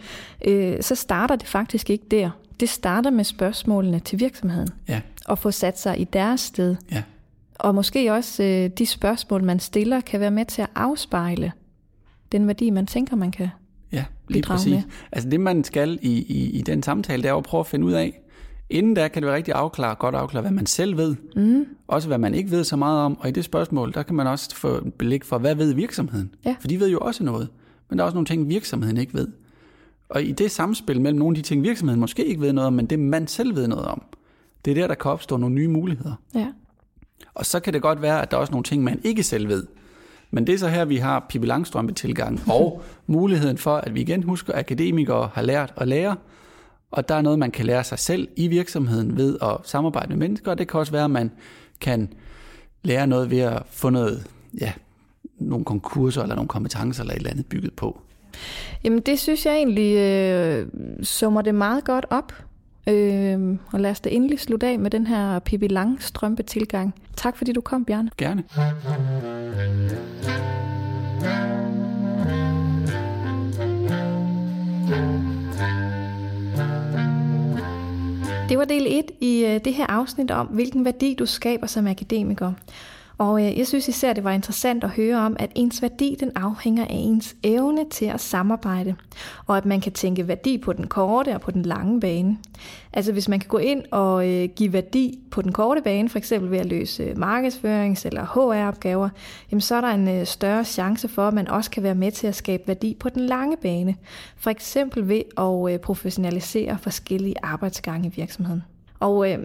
øh, 0.46 0.82
så 0.82 0.96
starter 0.96 1.36
det 1.36 1.48
faktisk 1.48 1.90
ikke 1.90 2.06
der. 2.12 2.30
Det 2.60 2.70
starter 2.70 3.10
med 3.10 3.24
spørgsmålene 3.24 4.00
til 4.00 4.20
virksomheden. 4.20 4.70
Ja. 4.88 5.02
Og 5.26 5.40
få 5.40 5.52
sat 5.52 5.80
sig 5.80 6.00
i 6.00 6.04
deres 6.04 6.42
sted. 6.42 6.76
Ja. 6.92 7.04
Og 7.56 7.76
måske 7.76 8.14
også 8.14 8.44
øh, 8.44 8.70
de 8.70 8.86
spørgsmål, 8.86 9.44
man 9.44 9.60
stiller, 9.60 10.02
kan 10.02 10.20
være 10.20 10.32
med 10.32 10.46
til 10.46 10.62
at 10.62 10.70
afspejle 10.76 11.52
den 12.32 12.48
værdi, 12.48 12.70
man 12.70 12.86
tænker, 12.86 13.16
man 13.16 13.32
kan 13.32 13.50
Ja, 13.92 14.06
lige 14.28 14.44
præcis. 14.44 14.74
Med. 14.74 14.82
Altså 15.12 15.30
det, 15.30 15.40
man 15.40 15.64
skal 15.64 16.00
i, 16.02 16.12
i, 16.12 16.50
i 16.50 16.62
den 16.62 16.84
samtale, 16.84 17.24
det 17.24 17.30
er 17.30 17.36
at 17.36 17.44
prøve 17.44 17.60
at 17.60 17.68
finde 17.68 17.86
ud 17.86 17.94
af, 17.94 18.22
Inden 18.70 18.94
da 18.94 19.08
kan 19.08 19.22
det 19.22 19.28
være 19.28 19.36
rigtig 19.36 19.54
afklare, 19.54 19.96
godt 19.96 20.16
afklare, 20.16 20.42
hvad 20.42 20.52
man 20.52 20.66
selv 20.66 20.98
ved. 20.98 21.16
Mm. 21.36 21.66
Også 21.88 22.08
hvad 22.08 22.18
man 22.18 22.36
ikke 22.36 22.52
ved 22.52 22.64
så 22.64 22.76
meget 22.76 23.00
om. 23.00 23.18
Og 23.20 23.30
i 23.30 23.32
det 23.32 23.44
spørgsmål, 23.44 23.94
der 23.94 24.04
kan 24.04 24.16
man 24.16 24.28
også 24.28 24.56
få 24.56 24.90
belæg 24.98 25.26
for, 25.26 25.38
hvad 25.38 25.56
ved 25.56 25.74
virksomheden? 25.74 26.36
Ja. 26.46 26.56
For 26.60 26.68
de 26.68 26.80
ved 26.80 26.90
jo 26.90 27.00
også 27.00 27.24
noget. 27.24 27.50
Men 27.90 27.98
der 27.98 28.04
er 28.04 28.06
også 28.06 28.16
nogle 28.16 28.26
ting, 28.26 28.50
virksomheden 28.50 28.98
ikke 28.98 29.14
ved. 29.14 29.28
Og 30.10 30.24
i 30.24 30.32
det 30.32 30.52
samspil 30.52 31.02
mellem 31.02 31.20
nogle 31.20 31.38
af 31.38 31.44
de 31.44 31.48
ting, 31.48 31.64
virksomheden 31.64 32.00
måske 32.00 32.26
ikke 32.26 32.42
ved 32.42 32.54
noget 32.54 32.68
om, 32.68 32.74
men 32.74 32.86
det 32.86 33.00
man 33.00 33.28
selv 33.28 33.56
ved 33.56 33.68
noget 33.68 33.86
om, 33.86 34.02
det 34.66 34.72
er 34.72 34.76
der, 34.76 34.88
der 34.88 34.96
kan 34.96 35.12
opstå 35.12 35.38
nogle 35.38 35.56
nye 35.56 35.68
muligheder. 35.68 36.14
Ja. 36.36 36.48
Og 37.34 37.46
så 37.46 37.60
kan 37.60 37.74
det 37.74 37.82
godt 37.82 38.02
være, 38.02 38.22
at 38.22 38.32
der 38.32 38.38
er 38.38 38.42
også 38.42 38.52
nogle 38.52 38.64
ting, 38.64 38.84
man 38.84 39.00
ikke 39.04 39.24
selv 39.24 39.48
ved, 39.48 39.68
Men 40.32 40.48
det 40.48 40.54
er 40.54 40.60
så 40.60 40.68
her, 40.68 40.86
vi 40.86 40.98
har 40.98 41.26
Pippi 41.30 41.48
Langstrømpe 41.48 41.94
tilgang 41.94 42.42
og 42.52 42.82
muligheden 43.08 43.58
for, 43.58 43.76
at 43.78 43.96
vi 43.96 44.02
igen 44.02 44.24
husker, 44.24 44.54
at 44.54 44.60
akademikere 44.60 45.30
har 45.34 45.42
lært 45.42 45.74
at 45.78 45.88
lære, 45.88 46.16
og 46.92 47.10
der 47.10 47.16
er 47.16 47.22
noget, 47.22 47.40
man 47.40 47.52
kan 47.52 47.66
lære 47.66 47.84
sig 47.84 48.00
selv 48.00 48.28
i 48.36 48.48
virksomheden 48.48 49.18
ved 49.18 49.38
at 49.42 49.58
samarbejde 49.64 50.10
med 50.10 50.18
mennesker, 50.18 50.52
og 50.52 50.58
det 50.58 50.68
kan 50.68 50.80
også 50.80 50.92
være, 50.92 51.04
at 51.04 51.12
man 51.12 51.32
kan 51.82 52.14
lære 52.84 53.08
noget 53.08 53.32
ved 53.32 53.40
at 53.40 53.64
få 53.70 53.90
noget, 53.90 54.28
ja, 54.62 54.74
nogle 55.40 55.66
konkurser 55.66 56.22
eller 56.22 56.36
nogle 56.36 56.48
kompetencer 56.48 57.04
eller 57.04 57.14
et 57.14 57.18
eller 57.18 57.32
andet 57.32 57.46
bygget 57.46 57.74
på. 57.74 58.02
Jamen 58.84 59.00
det 59.00 59.20
synes 59.20 59.46
jeg 59.46 59.56
egentlig 59.56 59.98
øh, 59.98 60.68
summer 61.04 61.42
det 61.42 61.56
meget 61.56 61.84
godt 61.84 62.06
op. 62.10 62.45
Øh, 62.88 63.58
og 63.72 63.80
lad 63.80 63.92
os 63.92 64.00
da 64.00 64.10
endelig 64.10 64.40
slutte 64.40 64.68
af 64.68 64.80
med 64.80 64.92
den 64.92 65.08
her 65.08 65.40
Pippi 65.40 65.68
Langstrømpe 65.68 66.44
tilgang. 66.44 66.96
Tak 67.16 67.38
fordi 67.38 67.54
du 67.54 67.62
kom, 67.62 67.86
Bjarne. 67.86 68.12
Gerne. 68.18 68.44
Det 78.50 78.58
var 78.58 78.66
del 78.66 78.88
1 78.90 79.12
i 79.22 79.46
øh, 79.46 79.60
det 79.66 79.74
her 79.74 79.86
afsnit 79.88 80.32
om, 80.32 80.48
hvilken 80.48 80.86
værdi 80.86 81.16
du 81.20 81.26
skaber 81.26 81.68
som 81.68 81.88
akademiker. 81.88 82.54
Og 83.18 83.46
øh, 83.46 83.58
jeg 83.58 83.68
synes 83.68 83.88
især, 83.88 84.14
det 84.14 84.24
var 84.24 84.32
interessant 84.32 84.84
at 84.84 84.90
høre 84.90 85.18
om, 85.18 85.36
at 85.40 85.52
ens 85.56 85.82
værdi 85.82 86.16
den 86.20 86.32
afhænger 86.36 86.84
af 86.84 86.88
ens 86.90 87.36
evne 87.44 87.90
til 87.90 88.06
at 88.06 88.22
samarbejde, 88.22 88.96
og 89.48 89.58
at 89.58 89.66
man 89.66 89.82
kan 89.82 89.92
tænke 89.92 90.28
værdi 90.28 90.58
på 90.58 90.74
den 90.74 90.88
korte 90.88 91.36
og 91.36 91.42
på 91.42 91.52
den 91.52 91.62
lange 91.62 92.00
bane. 92.00 92.38
Altså 92.94 93.12
hvis 93.12 93.28
man 93.28 93.40
kan 93.40 93.48
gå 93.48 93.58
ind 93.58 93.84
og 93.92 94.30
øh, 94.30 94.50
give 94.56 94.74
værdi 94.74 95.20
på 95.32 95.42
den 95.42 95.52
korte 95.52 95.82
bane, 95.82 96.10
for 96.10 96.18
eksempel 96.18 96.52
ved 96.52 96.58
at 96.58 96.66
løse 96.66 97.12
markedsførings- 97.12 98.06
eller 98.06 98.26
HR-opgaver, 98.26 99.10
jamen 99.52 99.62
så 99.62 99.76
er 99.76 99.82
der 99.82 99.88
en 99.88 100.08
øh, 100.08 100.26
større 100.26 100.66
chance 100.66 101.08
for, 101.08 101.28
at 101.28 101.34
man 101.34 101.48
også 101.48 101.72
kan 101.72 101.84
være 101.84 101.96
med 101.96 102.12
til 102.12 102.28
at 102.28 102.36
skabe 102.36 102.64
værdi 102.68 102.98
på 103.00 103.10
den 103.10 103.22
lange 103.22 103.58
bane, 103.58 103.96
for 104.38 104.50
eksempel 104.50 105.08
ved 105.10 105.22
at 105.38 105.74
øh, 105.74 105.80
professionalisere 105.80 106.78
forskellige 106.78 107.36
arbejdsgange 107.44 108.08
i 108.08 108.14
virksomheden. 108.16 108.64
Og 109.00 109.32
øh, 109.32 109.40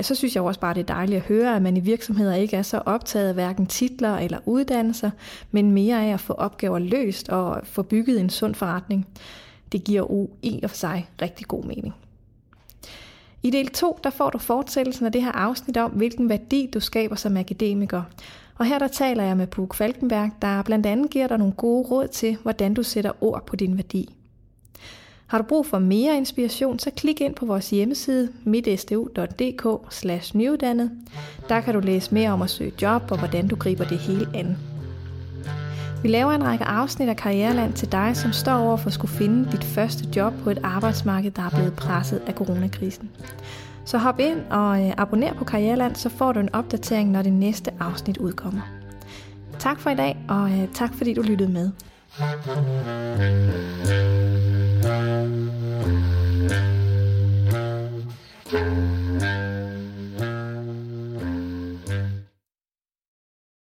så 0.00 0.14
synes 0.14 0.34
jeg 0.34 0.42
også 0.42 0.60
bare, 0.60 0.74
det 0.74 0.80
er 0.80 0.94
dejligt 0.94 1.16
at 1.16 1.28
høre, 1.28 1.56
at 1.56 1.62
man 1.62 1.76
i 1.76 1.80
virksomheder 1.80 2.34
ikke 2.34 2.56
er 2.56 2.62
så 2.62 2.82
optaget 2.86 3.28
af 3.28 3.34
hverken 3.34 3.66
titler 3.66 4.16
eller 4.16 4.38
uddannelser, 4.46 5.10
men 5.50 5.72
mere 5.72 6.04
af 6.04 6.12
at 6.12 6.20
få 6.20 6.32
opgaver 6.32 6.78
løst 6.78 7.28
og 7.28 7.60
få 7.64 7.82
bygget 7.82 8.20
en 8.20 8.30
sund 8.30 8.54
forretning. 8.54 9.06
Det 9.72 9.84
giver 9.84 10.00
jo 10.00 10.28
i 10.42 10.60
og 10.62 10.70
for 10.70 10.76
sig 10.76 11.08
rigtig 11.22 11.46
god 11.46 11.64
mening. 11.64 11.94
I 13.42 13.50
del 13.50 13.68
2, 13.68 13.98
der 14.04 14.10
får 14.10 14.30
du 14.30 14.38
fortsættelsen 14.38 15.06
af 15.06 15.12
det 15.12 15.22
her 15.22 15.32
afsnit 15.32 15.76
om, 15.76 15.90
hvilken 15.90 16.28
værdi 16.28 16.70
du 16.74 16.80
skaber 16.80 17.16
som 17.16 17.36
akademiker. 17.36 18.02
Og 18.58 18.66
her 18.66 18.78
der 18.78 18.88
taler 18.88 19.24
jeg 19.24 19.36
med 19.36 19.46
Puk 19.46 19.74
Falkenberg, 19.74 20.30
der 20.42 20.62
blandt 20.62 20.86
andet 20.86 21.10
giver 21.10 21.26
dig 21.28 21.38
nogle 21.38 21.52
gode 21.52 21.88
råd 21.88 22.08
til, 22.08 22.36
hvordan 22.42 22.74
du 22.74 22.82
sætter 22.82 23.12
ord 23.20 23.46
på 23.46 23.56
din 23.56 23.76
værdi. 23.76 24.14
Har 25.26 25.38
du 25.38 25.44
brug 25.44 25.66
for 25.66 25.78
mere 25.78 26.16
inspiration, 26.16 26.78
så 26.78 26.90
klik 26.96 27.20
ind 27.20 27.34
på 27.34 27.46
vores 27.46 27.70
hjemmeside 27.70 28.28
midstu.dk 28.44 30.34
nyuddannet. 30.34 30.90
Der 31.48 31.60
kan 31.60 31.74
du 31.74 31.80
læse 31.80 32.14
mere 32.14 32.30
om 32.30 32.42
at 32.42 32.50
søge 32.50 32.72
job 32.82 33.02
og 33.10 33.18
hvordan 33.18 33.48
du 33.48 33.56
griber 33.56 33.84
det 33.84 33.98
hele 33.98 34.26
an. 34.34 34.56
Vi 36.02 36.08
laver 36.08 36.32
en 36.32 36.44
række 36.44 36.64
afsnit 36.64 37.08
af 37.08 37.16
Karriereland 37.16 37.72
til 37.72 37.92
dig, 37.92 38.16
som 38.16 38.32
står 38.32 38.54
over 38.54 38.76
for 38.76 38.86
at 38.86 38.92
skulle 38.92 39.14
finde 39.14 39.52
dit 39.52 39.64
første 39.64 40.08
job 40.16 40.32
på 40.44 40.50
et 40.50 40.58
arbejdsmarked, 40.62 41.30
der 41.30 41.42
er 41.42 41.50
blevet 41.50 41.74
presset 41.76 42.22
af 42.26 42.34
coronakrisen. 42.34 43.10
Så 43.84 43.98
hop 43.98 44.20
ind 44.20 44.40
og 44.50 44.86
øh, 44.86 44.92
abonner 44.96 45.34
på 45.34 45.44
Karriereland, 45.44 45.96
så 45.96 46.08
får 46.08 46.32
du 46.32 46.40
en 46.40 46.54
opdatering, 46.54 47.10
når 47.10 47.22
det 47.22 47.32
næste 47.32 47.70
afsnit 47.80 48.16
udkommer. 48.18 48.60
Tak 49.58 49.80
for 49.80 49.90
i 49.90 49.94
dag, 49.94 50.16
og 50.28 50.50
øh, 50.50 50.68
tak 50.74 50.94
fordi 50.94 51.14
du 51.14 51.22
lyttede 51.22 51.52
med. 51.52 51.70